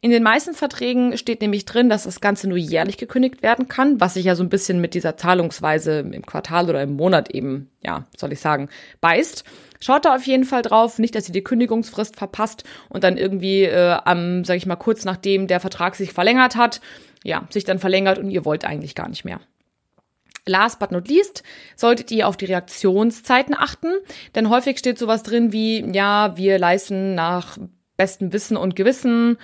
In 0.00 0.10
den 0.10 0.22
meisten 0.22 0.54
Verträgen 0.54 1.16
steht 1.16 1.40
nämlich 1.40 1.64
drin, 1.64 1.88
dass 1.88 2.04
das 2.04 2.20
Ganze 2.20 2.48
nur 2.48 2.58
jährlich 2.58 2.96
gekündigt 2.96 3.42
werden 3.42 3.68
kann, 3.68 4.00
was 4.00 4.14
sich 4.14 4.24
ja 4.24 4.34
so 4.34 4.42
ein 4.42 4.48
bisschen 4.48 4.80
mit 4.80 4.94
dieser 4.94 5.16
Zahlungsweise 5.16 6.00
im 6.00 6.24
Quartal 6.24 6.68
oder 6.68 6.82
im 6.82 6.96
Monat 6.96 7.30
eben, 7.30 7.70
ja, 7.82 8.06
soll 8.16 8.32
ich 8.32 8.40
sagen, 8.40 8.68
beißt. 9.00 9.44
Schaut 9.80 10.04
da 10.04 10.14
auf 10.14 10.26
jeden 10.26 10.44
Fall 10.44 10.62
drauf, 10.62 10.98
nicht, 10.98 11.14
dass 11.14 11.28
ihr 11.28 11.32
die 11.32 11.44
Kündigungsfrist 11.44 12.16
verpasst 12.16 12.64
und 12.88 13.04
dann 13.04 13.16
irgendwie 13.16 13.64
äh, 13.64 13.96
am, 14.04 14.44
sag 14.44 14.56
ich 14.56 14.66
mal, 14.66 14.76
kurz 14.76 15.04
nachdem 15.04 15.46
der 15.46 15.60
Vertrag 15.60 15.94
sich 15.94 16.12
verlängert 16.12 16.56
hat, 16.56 16.80
ja, 17.24 17.46
sich 17.50 17.64
dann 17.64 17.78
verlängert 17.78 18.18
und 18.18 18.30
ihr 18.30 18.44
wollt 18.44 18.64
eigentlich 18.64 18.94
gar 18.94 19.08
nicht 19.08 19.24
mehr. 19.24 19.40
Last 20.46 20.78
but 20.78 20.90
not 20.90 21.08
least 21.08 21.42
solltet 21.76 22.10
ihr 22.10 22.26
auf 22.26 22.36
die 22.36 22.46
Reaktionszeiten 22.46 23.54
achten, 23.56 23.92
denn 24.34 24.48
häufig 24.48 24.78
steht 24.78 24.98
sowas 24.98 25.22
drin 25.22 25.52
wie, 25.52 25.84
ja, 25.92 26.36
wir 26.36 26.58
leisten 26.58 27.14
nach 27.14 27.58
bestem 28.00 28.32
Wissen 28.32 28.56
und 28.56 28.76
Gewissen 28.76 29.36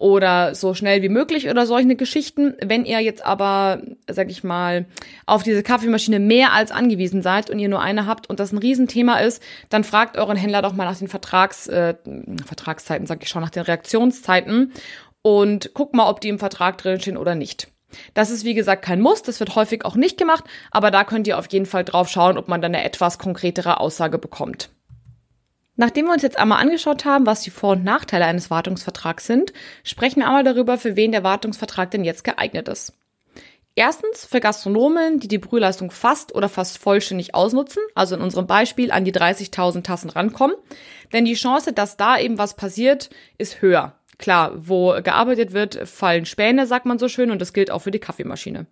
oder 0.00 0.56
so 0.56 0.74
schnell 0.74 1.00
wie 1.02 1.08
möglich 1.08 1.48
oder 1.48 1.64
solche 1.64 1.94
Geschichten. 1.94 2.54
Wenn 2.60 2.84
ihr 2.84 2.98
jetzt 2.98 3.24
aber, 3.24 3.82
sag 4.10 4.30
ich 4.30 4.42
mal, 4.42 4.86
auf 5.26 5.44
diese 5.44 5.62
Kaffeemaschine 5.62 6.18
mehr 6.18 6.52
als 6.52 6.72
angewiesen 6.72 7.22
seid 7.22 7.50
und 7.50 7.60
ihr 7.60 7.68
nur 7.68 7.80
eine 7.80 8.06
habt 8.06 8.28
und 8.28 8.40
das 8.40 8.50
ein 8.50 8.58
Riesenthema 8.58 9.18
ist, 9.18 9.40
dann 9.68 9.84
fragt 9.84 10.16
euren 10.16 10.36
Händler 10.36 10.60
doch 10.60 10.72
mal 10.72 10.86
nach 10.86 10.98
den 10.98 11.06
Vertrags, 11.06 11.68
äh, 11.68 11.94
Vertragszeiten, 12.44 13.06
sag 13.06 13.22
ich 13.22 13.28
schon, 13.28 13.42
nach 13.42 13.50
den 13.50 13.62
Reaktionszeiten 13.62 14.72
und 15.22 15.72
guckt 15.72 15.94
mal, 15.94 16.10
ob 16.10 16.20
die 16.20 16.30
im 16.30 16.40
Vertrag 16.40 16.78
drinstehen 16.78 17.16
oder 17.16 17.36
nicht. 17.36 17.68
Das 18.14 18.30
ist 18.30 18.44
wie 18.44 18.54
gesagt 18.54 18.82
kein 18.82 19.00
Muss, 19.00 19.22
das 19.22 19.38
wird 19.38 19.54
häufig 19.54 19.84
auch 19.84 19.94
nicht 19.94 20.18
gemacht, 20.18 20.44
aber 20.72 20.90
da 20.90 21.04
könnt 21.04 21.28
ihr 21.28 21.38
auf 21.38 21.52
jeden 21.52 21.66
Fall 21.66 21.84
drauf 21.84 22.08
schauen, 22.08 22.38
ob 22.38 22.48
man 22.48 22.60
dann 22.60 22.74
eine 22.74 22.84
etwas 22.84 23.18
konkretere 23.18 23.78
Aussage 23.78 24.18
bekommt. 24.18 24.70
Nachdem 25.80 26.08
wir 26.08 26.12
uns 26.12 26.20
jetzt 26.20 26.38
einmal 26.38 26.60
angeschaut 26.60 27.06
haben, 27.06 27.24
was 27.24 27.40
die 27.40 27.48
Vor- 27.48 27.72
und 27.72 27.84
Nachteile 27.84 28.26
eines 28.26 28.50
Wartungsvertrags 28.50 29.26
sind, 29.26 29.54
sprechen 29.82 30.20
wir 30.20 30.26
einmal 30.26 30.44
darüber, 30.44 30.76
für 30.76 30.94
wen 30.94 31.10
der 31.10 31.24
Wartungsvertrag 31.24 31.90
denn 31.90 32.04
jetzt 32.04 32.22
geeignet 32.22 32.68
ist. 32.68 32.92
Erstens 33.76 34.26
für 34.26 34.40
Gastronomen, 34.40 35.20
die 35.20 35.28
die 35.28 35.38
Brühleistung 35.38 35.90
fast 35.90 36.34
oder 36.34 36.50
fast 36.50 36.76
vollständig 36.76 37.34
ausnutzen, 37.34 37.82
also 37.94 38.14
in 38.14 38.20
unserem 38.20 38.46
Beispiel 38.46 38.90
an 38.90 39.06
die 39.06 39.14
30.000 39.14 39.82
Tassen 39.82 40.10
rankommen. 40.10 40.54
Denn 41.14 41.24
die 41.24 41.32
Chance, 41.32 41.72
dass 41.72 41.96
da 41.96 42.18
eben 42.18 42.36
was 42.36 42.56
passiert, 42.56 43.08
ist 43.38 43.62
höher. 43.62 43.94
Klar, 44.18 44.52
wo 44.56 45.00
gearbeitet 45.02 45.54
wird, 45.54 45.88
fallen 45.88 46.26
Späne, 46.26 46.66
sagt 46.66 46.84
man 46.84 46.98
so 46.98 47.08
schön, 47.08 47.30
und 47.30 47.40
das 47.40 47.54
gilt 47.54 47.70
auch 47.70 47.80
für 47.80 47.90
die 47.90 48.00
Kaffeemaschine. 48.00 48.66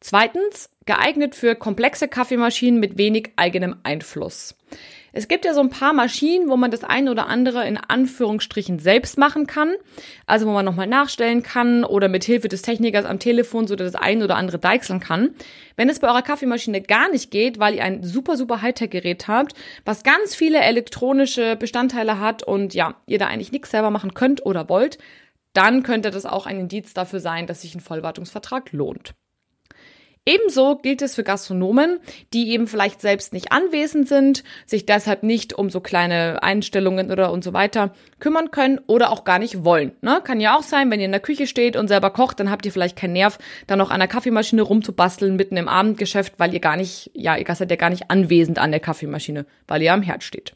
Zweitens, 0.00 0.68
geeignet 0.84 1.34
für 1.34 1.54
komplexe 1.54 2.08
Kaffeemaschinen 2.08 2.78
mit 2.78 2.98
wenig 2.98 3.30
eigenem 3.36 3.76
Einfluss. 3.84 4.54
Es 5.12 5.28
gibt 5.28 5.44
ja 5.44 5.54
so 5.54 5.60
ein 5.60 5.70
paar 5.70 5.92
Maschinen, 5.92 6.48
wo 6.48 6.56
man 6.56 6.70
das 6.70 6.84
eine 6.84 7.10
oder 7.10 7.26
andere 7.26 7.66
in 7.66 7.76
Anführungsstrichen 7.76 8.78
selbst 8.78 9.18
machen 9.18 9.46
kann. 9.46 9.74
Also 10.26 10.46
wo 10.46 10.52
man 10.52 10.64
nochmal 10.64 10.86
nachstellen 10.86 11.42
kann 11.42 11.84
oder 11.84 12.08
mit 12.08 12.24
Hilfe 12.24 12.48
des 12.48 12.62
Technikers 12.62 13.04
am 13.04 13.18
Telefon 13.18 13.66
so 13.66 13.76
das 13.76 13.94
eine 13.94 14.24
oder 14.24 14.36
andere 14.36 14.58
deichseln 14.58 15.00
kann. 15.00 15.30
Wenn 15.76 15.88
es 15.88 15.98
bei 15.98 16.08
eurer 16.08 16.22
Kaffeemaschine 16.22 16.80
gar 16.80 17.10
nicht 17.10 17.30
geht, 17.30 17.58
weil 17.58 17.74
ihr 17.74 17.84
ein 17.84 18.04
super, 18.04 18.36
super 18.36 18.62
Hightech-Gerät 18.62 19.28
habt, 19.28 19.54
was 19.84 20.02
ganz 20.02 20.34
viele 20.34 20.60
elektronische 20.60 21.56
Bestandteile 21.56 22.20
hat 22.20 22.42
und 22.42 22.74
ja, 22.74 22.94
ihr 23.06 23.18
da 23.18 23.26
eigentlich 23.26 23.52
nichts 23.52 23.70
selber 23.70 23.90
machen 23.90 24.14
könnt 24.14 24.44
oder 24.46 24.68
wollt, 24.68 24.98
dann 25.52 25.82
könnte 25.82 26.10
das 26.10 26.26
auch 26.26 26.46
ein 26.46 26.60
Indiz 26.60 26.94
dafür 26.94 27.20
sein, 27.20 27.46
dass 27.46 27.62
sich 27.62 27.74
ein 27.74 27.80
Vollwartungsvertrag 27.80 28.72
lohnt. 28.72 29.14
Ebenso 30.26 30.76
gilt 30.76 31.00
es 31.00 31.14
für 31.14 31.24
Gastronomen, 31.24 31.98
die 32.34 32.50
eben 32.50 32.66
vielleicht 32.66 33.00
selbst 33.00 33.32
nicht 33.32 33.52
anwesend 33.52 34.06
sind, 34.06 34.44
sich 34.66 34.84
deshalb 34.84 35.22
nicht 35.22 35.54
um 35.54 35.70
so 35.70 35.80
kleine 35.80 36.42
Einstellungen 36.42 37.10
oder 37.10 37.32
und 37.32 37.42
so 37.42 37.54
weiter 37.54 37.94
kümmern 38.18 38.50
können 38.50 38.80
oder 38.86 39.12
auch 39.12 39.24
gar 39.24 39.38
nicht 39.38 39.64
wollen. 39.64 39.92
Ne? 40.02 40.20
Kann 40.22 40.40
ja 40.40 40.58
auch 40.58 40.62
sein, 40.62 40.90
wenn 40.90 41.00
ihr 41.00 41.06
in 41.06 41.12
der 41.12 41.22
Küche 41.22 41.46
steht 41.46 41.74
und 41.74 41.88
selber 41.88 42.10
kocht, 42.10 42.38
dann 42.38 42.50
habt 42.50 42.66
ihr 42.66 42.72
vielleicht 42.72 42.96
keinen 42.96 43.14
Nerv, 43.14 43.38
da 43.66 43.76
noch 43.76 43.90
an 43.90 44.00
der 44.00 44.08
Kaffeemaschine 44.08 44.60
rumzubasteln 44.60 45.36
mitten 45.36 45.56
im 45.56 45.68
Abendgeschäft, 45.68 46.34
weil 46.36 46.52
ihr 46.52 46.60
gar 46.60 46.76
nicht, 46.76 47.10
ja, 47.14 47.36
ihr 47.36 47.54
seid 47.54 47.70
ja 47.70 47.76
gar 47.76 47.90
nicht 47.90 48.10
anwesend 48.10 48.58
an 48.58 48.72
der 48.72 48.80
Kaffeemaschine, 48.80 49.46
weil 49.68 49.80
ihr 49.80 49.94
am 49.94 50.02
Herd 50.02 50.22
steht. 50.22 50.54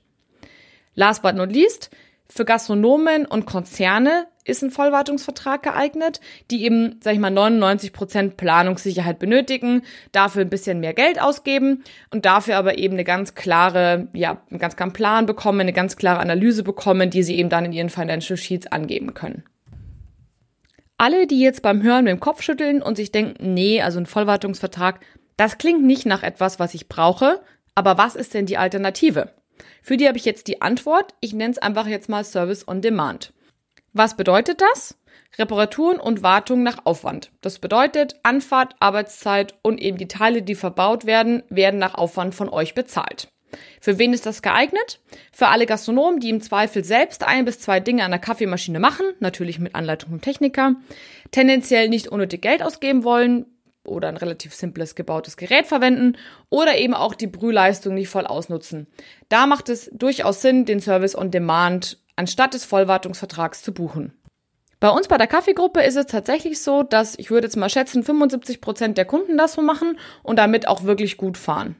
Last 0.94 1.22
but 1.22 1.36
not 1.36 1.50
least, 1.50 1.90
für 2.28 2.44
Gastronomen 2.44 3.24
und 3.24 3.46
Konzerne 3.46 4.26
ist 4.44 4.62
ein 4.62 4.70
Vollwartungsvertrag 4.70 5.62
geeignet, 5.62 6.20
die 6.50 6.64
eben, 6.64 7.00
sag 7.02 7.14
ich 7.14 7.18
mal, 7.18 7.30
99 7.30 7.92
Prozent 7.92 8.36
Planungssicherheit 8.36 9.18
benötigen, 9.18 9.82
dafür 10.12 10.42
ein 10.42 10.50
bisschen 10.50 10.80
mehr 10.80 10.94
Geld 10.94 11.20
ausgeben 11.20 11.82
und 12.10 12.26
dafür 12.26 12.58
aber 12.58 12.78
eben 12.78 12.94
eine 12.94 13.04
ganz 13.04 13.34
klare, 13.34 14.08
ja, 14.12 14.42
einen 14.50 14.60
ganz 14.60 14.76
klaren 14.76 14.92
Plan 14.92 15.26
bekommen, 15.26 15.60
eine 15.60 15.72
ganz 15.72 15.96
klare 15.96 16.20
Analyse 16.20 16.62
bekommen, 16.62 17.10
die 17.10 17.22
sie 17.22 17.36
eben 17.36 17.48
dann 17.48 17.64
in 17.64 17.72
ihren 17.72 17.90
Financial 17.90 18.36
Sheets 18.36 18.66
angeben 18.66 19.14
können. 19.14 19.44
Alle, 20.96 21.26
die 21.26 21.40
jetzt 21.40 21.62
beim 21.62 21.82
Hören 21.82 22.04
mit 22.04 22.12
dem 22.12 22.20
Kopf 22.20 22.42
schütteln 22.42 22.80
und 22.80 22.96
sich 22.96 23.10
denken, 23.10 23.52
nee, 23.54 23.82
also 23.82 23.98
ein 23.98 24.06
Vollwartungsvertrag, 24.06 25.00
das 25.36 25.58
klingt 25.58 25.82
nicht 25.82 26.06
nach 26.06 26.22
etwas, 26.22 26.60
was 26.60 26.74
ich 26.74 26.88
brauche, 26.88 27.40
aber 27.74 27.98
was 27.98 28.14
ist 28.14 28.34
denn 28.34 28.46
die 28.46 28.56
Alternative? 28.56 29.32
Für 29.82 29.96
die 29.96 30.06
habe 30.06 30.16
ich 30.16 30.24
jetzt 30.24 30.48
die 30.48 30.62
Antwort. 30.62 31.14
Ich 31.20 31.34
nenne 31.34 31.52
es 31.52 31.58
einfach 31.58 31.86
jetzt 31.86 32.08
mal 32.08 32.24
Service 32.24 32.66
on 32.66 32.80
Demand. 32.80 33.33
Was 33.96 34.16
bedeutet 34.16 34.60
das? 34.60 34.98
Reparaturen 35.38 36.00
und 36.00 36.24
Wartung 36.24 36.64
nach 36.64 36.84
Aufwand. 36.84 37.30
Das 37.42 37.60
bedeutet, 37.60 38.16
Anfahrt, 38.24 38.74
Arbeitszeit 38.80 39.54
und 39.62 39.80
eben 39.80 39.98
die 39.98 40.08
Teile, 40.08 40.42
die 40.42 40.56
verbaut 40.56 41.06
werden, 41.06 41.44
werden 41.48 41.78
nach 41.78 41.94
Aufwand 41.94 42.34
von 42.34 42.48
euch 42.48 42.74
bezahlt. 42.74 43.28
Für 43.80 43.96
wen 43.98 44.12
ist 44.12 44.26
das 44.26 44.42
geeignet? 44.42 45.00
Für 45.30 45.46
alle 45.46 45.66
Gastronomen, 45.66 46.18
die 46.18 46.30
im 46.30 46.40
Zweifel 46.40 46.82
selbst 46.82 47.22
ein 47.22 47.44
bis 47.44 47.60
zwei 47.60 47.78
Dinge 47.78 48.04
an 48.04 48.10
der 48.10 48.18
Kaffeemaschine 48.18 48.80
machen, 48.80 49.06
natürlich 49.20 49.60
mit 49.60 49.76
Anleitung 49.76 50.10
vom 50.10 50.20
Techniker, 50.20 50.74
tendenziell 51.30 51.88
nicht 51.88 52.08
unnötig 52.08 52.42
Geld 52.42 52.64
ausgeben 52.64 53.04
wollen 53.04 53.46
oder 53.84 54.08
ein 54.08 54.16
relativ 54.16 54.54
simples 54.54 54.96
gebautes 54.96 55.36
Gerät 55.36 55.66
verwenden 55.66 56.16
oder 56.50 56.76
eben 56.78 56.94
auch 56.94 57.14
die 57.14 57.28
Brühleistung 57.28 57.94
nicht 57.94 58.08
voll 58.08 58.26
ausnutzen. 58.26 58.88
Da 59.28 59.46
macht 59.46 59.68
es 59.68 59.88
durchaus 59.92 60.42
Sinn, 60.42 60.64
den 60.64 60.80
Service 60.80 61.16
on 61.16 61.30
Demand 61.30 61.98
anstatt 62.16 62.54
des 62.54 62.64
Vollwartungsvertrags 62.64 63.62
zu 63.62 63.72
buchen. 63.72 64.12
Bei 64.80 64.90
uns 64.90 65.08
bei 65.08 65.16
der 65.16 65.26
Kaffeegruppe 65.26 65.80
ist 65.82 65.96
es 65.96 66.06
tatsächlich 66.06 66.60
so, 66.62 66.82
dass 66.82 67.18
ich 67.18 67.30
würde 67.30 67.46
jetzt 67.46 67.56
mal 67.56 67.70
schätzen, 67.70 68.02
75 68.02 68.60
Prozent 68.60 68.98
der 68.98 69.06
Kunden 69.06 69.38
das 69.38 69.54
so 69.54 69.62
machen 69.62 69.98
und 70.22 70.38
damit 70.38 70.68
auch 70.68 70.84
wirklich 70.84 71.16
gut 71.16 71.38
fahren. 71.38 71.76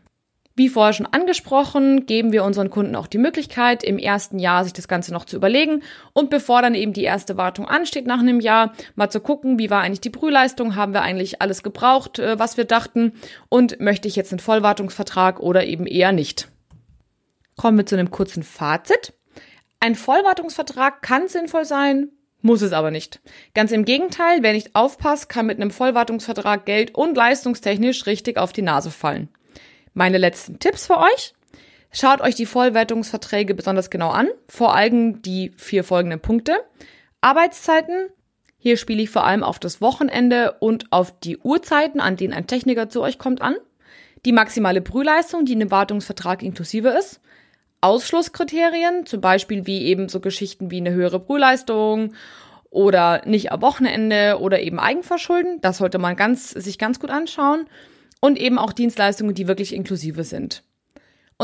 Wie 0.57 0.69
vorher 0.69 0.93
schon 0.93 1.07
angesprochen, 1.07 2.07
geben 2.07 2.31
wir 2.31 2.45
unseren 2.45 2.71
Kunden 2.71 2.95
auch 2.95 3.09
die 3.09 3.19
Möglichkeit, 3.19 3.83
im 3.83 3.99
ersten 3.99 4.39
Jahr 4.39 4.63
sich 4.63 4.73
das 4.73 4.87
Ganze 4.87 5.13
noch 5.13 5.25
zu 5.25 5.35
überlegen 5.35 5.83
und 6.13 6.31
bevor 6.31 6.63
dann 6.63 6.77
eben 6.77 6.93
die 6.93 7.03
erste 7.03 7.37
Wartung 7.37 7.67
ansteht 7.67 8.07
nach 8.07 8.21
einem 8.21 8.39
Jahr, 8.39 8.73
mal 8.95 9.11
zu 9.11 9.19
gucken, 9.19 9.59
wie 9.59 9.69
war 9.69 9.83
eigentlich 9.83 10.01
die 10.01 10.11
Brühleistung, 10.11 10.77
haben 10.77 10.95
wir 10.95 11.03
eigentlich 11.03 11.43
alles 11.43 11.65
gebraucht, 11.65 12.21
äh, 12.21 12.39
was 12.39 12.57
wir 12.57 12.67
dachten 12.67 13.15
und 13.49 13.81
möchte 13.81 14.07
ich 14.07 14.15
jetzt 14.15 14.33
einen 14.33 14.39
Vollwartungsvertrag 14.39 15.41
oder 15.41 15.65
eben 15.65 15.87
eher 15.87 16.13
nicht. 16.13 16.49
Kommen 17.57 17.77
wir 17.77 17.87
zu 17.87 17.97
einem 17.97 18.13
kurzen 18.13 18.45
Fazit. 18.45 19.13
Ein 19.81 19.95
Vollwartungsvertrag 19.95 21.03
kann 21.03 21.29
sinnvoll 21.29 21.65
sein, 21.65 22.11
muss 22.41 22.61
es 22.61 22.73
aber 22.73 22.91
nicht. 22.91 23.21
Ganz 23.55 23.73
im 23.73 23.87
Gegenteil, 23.87 24.43
wer 24.43 24.53
nicht 24.53 24.75
aufpasst, 24.75 25.31
kann 25.31 25.47
mit 25.47 25.59
einem 25.59 25.71
Vollwartungsvertrag 25.71 26.67
Geld 26.67 26.95
und 26.95 27.17
leistungstechnisch 27.17 28.05
richtig 28.05 28.37
auf 28.37 28.53
die 28.53 28.61
Nase 28.61 28.91
fallen. 28.91 29.31
Meine 29.95 30.19
letzten 30.19 30.59
Tipps 30.59 30.87
für 30.87 30.99
euch. 30.99 31.35
Schaut 31.91 32.21
euch 32.21 32.35
die 32.35 32.45
Vollwertungsverträge 32.45 33.55
besonders 33.55 33.89
genau 33.89 34.11
an, 34.11 34.29
vor 34.49 34.75
allem 34.75 35.23
die 35.23 35.53
vier 35.57 35.85
folgenden 35.85 36.21
Punkte. 36.21 36.57
Arbeitszeiten. 37.21 38.09
Hier 38.59 38.77
spiele 38.77 39.03
ich 39.03 39.11
vor 39.11 39.25
allem 39.25 39.43
auf 39.43 39.59
das 39.59 39.81
Wochenende 39.81 40.57
und 40.61 40.93
auf 40.93 41.19
die 41.21 41.39
Uhrzeiten, 41.39 42.01
an 42.01 42.17
denen 42.17 42.35
ein 42.35 42.47
Techniker 42.47 42.91
zu 42.91 43.01
euch 43.01 43.19
kommt, 43.19 43.41
an. 43.41 43.57
Die 44.25 44.33
maximale 44.33 44.83
Brühleistung, 44.83 45.45
die 45.47 45.53
in 45.53 45.61
dem 45.61 45.71
Wartungsvertrag 45.71 46.43
inklusive 46.43 46.89
ist. 46.89 47.21
Ausschlusskriterien, 47.85 49.05
zum 49.05 49.21
Beispiel 49.21 49.67
wie 49.67 49.85
eben 49.85 50.09
so 50.09 50.21
Geschichten 50.21 50.71
wie 50.71 50.79
eine 50.79 50.93
höhere 50.93 51.21
Brühleistung 51.21 52.15
oder 52.71 53.21
nicht 53.27 53.53
am 53.53 53.61
Wochenende 53.61 54.39
oder 54.41 54.61
eben 54.61 54.81
Eigenverschulden. 54.81 55.61
Das 55.61 55.79
sollte 55.79 55.99
man 55.99 56.17
ganz, 56.17 56.51
sich 56.51 56.79
ganz 56.79 56.99
gut 56.99 57.11
anschauen 57.11 57.67
und 58.21 58.39
eben 58.39 58.59
auch 58.59 58.73
Dienstleistungen, 58.73 59.35
die 59.35 59.49
wirklich 59.49 59.75
inklusive 59.75 60.25
sind. 60.25 60.65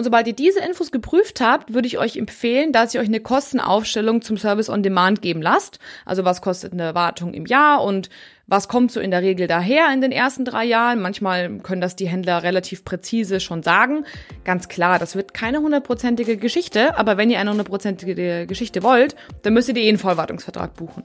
Und 0.01 0.05
sobald 0.05 0.27
ihr 0.27 0.33
diese 0.33 0.61
Infos 0.61 0.93
geprüft 0.93 1.43
habt, 1.43 1.75
würde 1.75 1.87
ich 1.87 1.99
euch 1.99 2.17
empfehlen, 2.17 2.73
dass 2.73 2.95
ihr 2.95 3.03
euch 3.03 3.09
eine 3.09 3.21
Kostenaufstellung 3.21 4.23
zum 4.23 4.39
Service 4.39 4.71
on 4.71 4.83
Demand 4.83 5.21
geben 5.21 5.43
lasst. 5.43 5.79
Also 6.07 6.25
was 6.25 6.41
kostet 6.41 6.73
eine 6.73 6.95
Wartung 6.95 7.35
im 7.35 7.45
Jahr 7.45 7.85
und 7.85 8.09
was 8.47 8.67
kommt 8.67 8.93
so 8.93 8.99
in 8.99 9.11
der 9.11 9.21
Regel 9.21 9.47
daher 9.47 9.93
in 9.93 10.01
den 10.01 10.11
ersten 10.11 10.47
drei 10.47 10.65
Jahren. 10.65 11.03
Manchmal 11.03 11.59
können 11.59 11.83
das 11.83 11.97
die 11.97 12.09
Händler 12.09 12.43
relativ 12.43 12.83
präzise 12.83 13.41
schon 13.41 13.63
sagen. 13.63 14.07
Ganz 14.43 14.69
klar, 14.69 14.99
das 14.99 15.17
wird 15.17 15.35
keine 15.35 15.61
hundertprozentige 15.61 16.39
Geschichte, 16.39 16.97
aber 16.97 17.19
wenn 17.19 17.29
ihr 17.29 17.39
eine 17.39 17.51
hundertprozentige 17.51 18.47
Geschichte 18.47 18.83
wollt, 18.83 19.17
dann 19.43 19.53
müsst 19.53 19.69
ihr 19.69 19.77
eh 19.77 19.87
einen 19.87 19.99
Vollwartungsvertrag 19.99 20.77
buchen. 20.77 21.05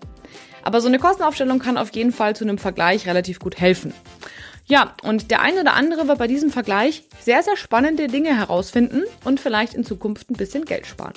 Aber 0.64 0.80
so 0.80 0.88
eine 0.88 1.00
Kostenaufstellung 1.00 1.60
kann 1.60 1.78
auf 1.78 1.94
jeden 1.94 2.14
Fall 2.14 2.34
zu 2.34 2.46
einem 2.46 2.60
Vergleich 2.60 3.08
relativ 3.08 3.40
gut 3.40 3.60
helfen. 3.60 3.94
Ja, 4.68 4.96
und 5.04 5.30
der 5.30 5.42
eine 5.42 5.62
oder 5.62 5.74
andere 5.74 6.08
wird 6.08 6.18
bei 6.18 6.28
diesem 6.28 6.50
Vergleich 6.50 7.04
sehr, 7.20 7.44
sehr 7.44 7.56
spannende 7.56 8.08
Dinge 8.08 8.36
herausfinden 8.36 9.04
und 9.24 9.40
vielleicht 9.40 9.76
in 9.76 9.84
Zukunft 9.84 10.32
ein 10.32 10.36
bisschen 10.36 10.66
Geld 10.66 10.88
sparen. 10.88 11.14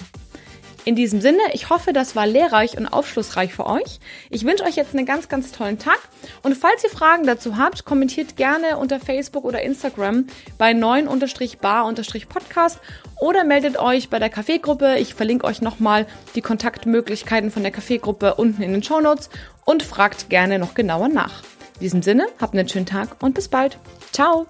In 0.85 0.97
diesem 0.97 1.21
Sinne, 1.21 1.41
ich 1.53 1.69
hoffe, 1.69 1.93
das 1.93 2.17
war 2.17 2.27
lehrreich 2.27 2.79
und 2.79 2.87
aufschlussreich 2.87 3.53
für 3.53 3.67
euch. 3.67 4.01
Ich 4.31 4.47
wünsche 4.47 4.65
euch 4.65 4.77
jetzt 4.77 4.95
einen 4.95 5.05
ganz, 5.05 5.29
ganz 5.29 5.53
tollen 5.53 5.79
Tag. 5.79 5.99
Und 6.43 6.57
falls 6.57 6.83
ihr 6.83 6.89
Fragen 6.89 7.27
dazu 7.27 7.59
habt, 7.59 7.85
kommentiert 7.85 8.37
gerne 8.37 8.79
unter 8.79 8.99
Facebook 8.99 9.45
oder 9.45 9.61
Instagram 9.61 10.29
bei 10.57 10.73
9-bar-podcast 10.73 12.79
oder 13.21 13.45
meldet 13.45 13.79
euch 13.79 14.09
bei 14.09 14.19
der 14.19 14.31
Kaffeegruppe. 14.31 14.97
Ich 14.97 15.15
verlinke 15.15 15.47
euch 15.47 15.61
nochmal 15.61 16.07
die 16.35 16.43
Kontaktmöglichkeiten 16.43 17.51
von 17.51 17.63
der 17.63 17.73
Kaffeegruppe 17.73 18.37
unten 18.37 18.63
in 18.63 18.73
den 18.73 18.83
Show 18.83 19.03
Notes 19.03 19.29
und 19.67 19.83
fragt 19.83 20.31
gerne 20.31 20.59
noch 20.59 20.73
genauer 20.73 21.09
nach. 21.09 21.43
In 21.79 21.85
diesem 21.85 22.03
Sinne, 22.03 22.27
habt 22.41 22.55
einen 22.55 22.69
schönen 22.69 22.87
Tag 22.87 23.23
und 23.23 23.35
bis 23.35 23.49
bald. 23.49 23.79
Ciao! 24.13 24.47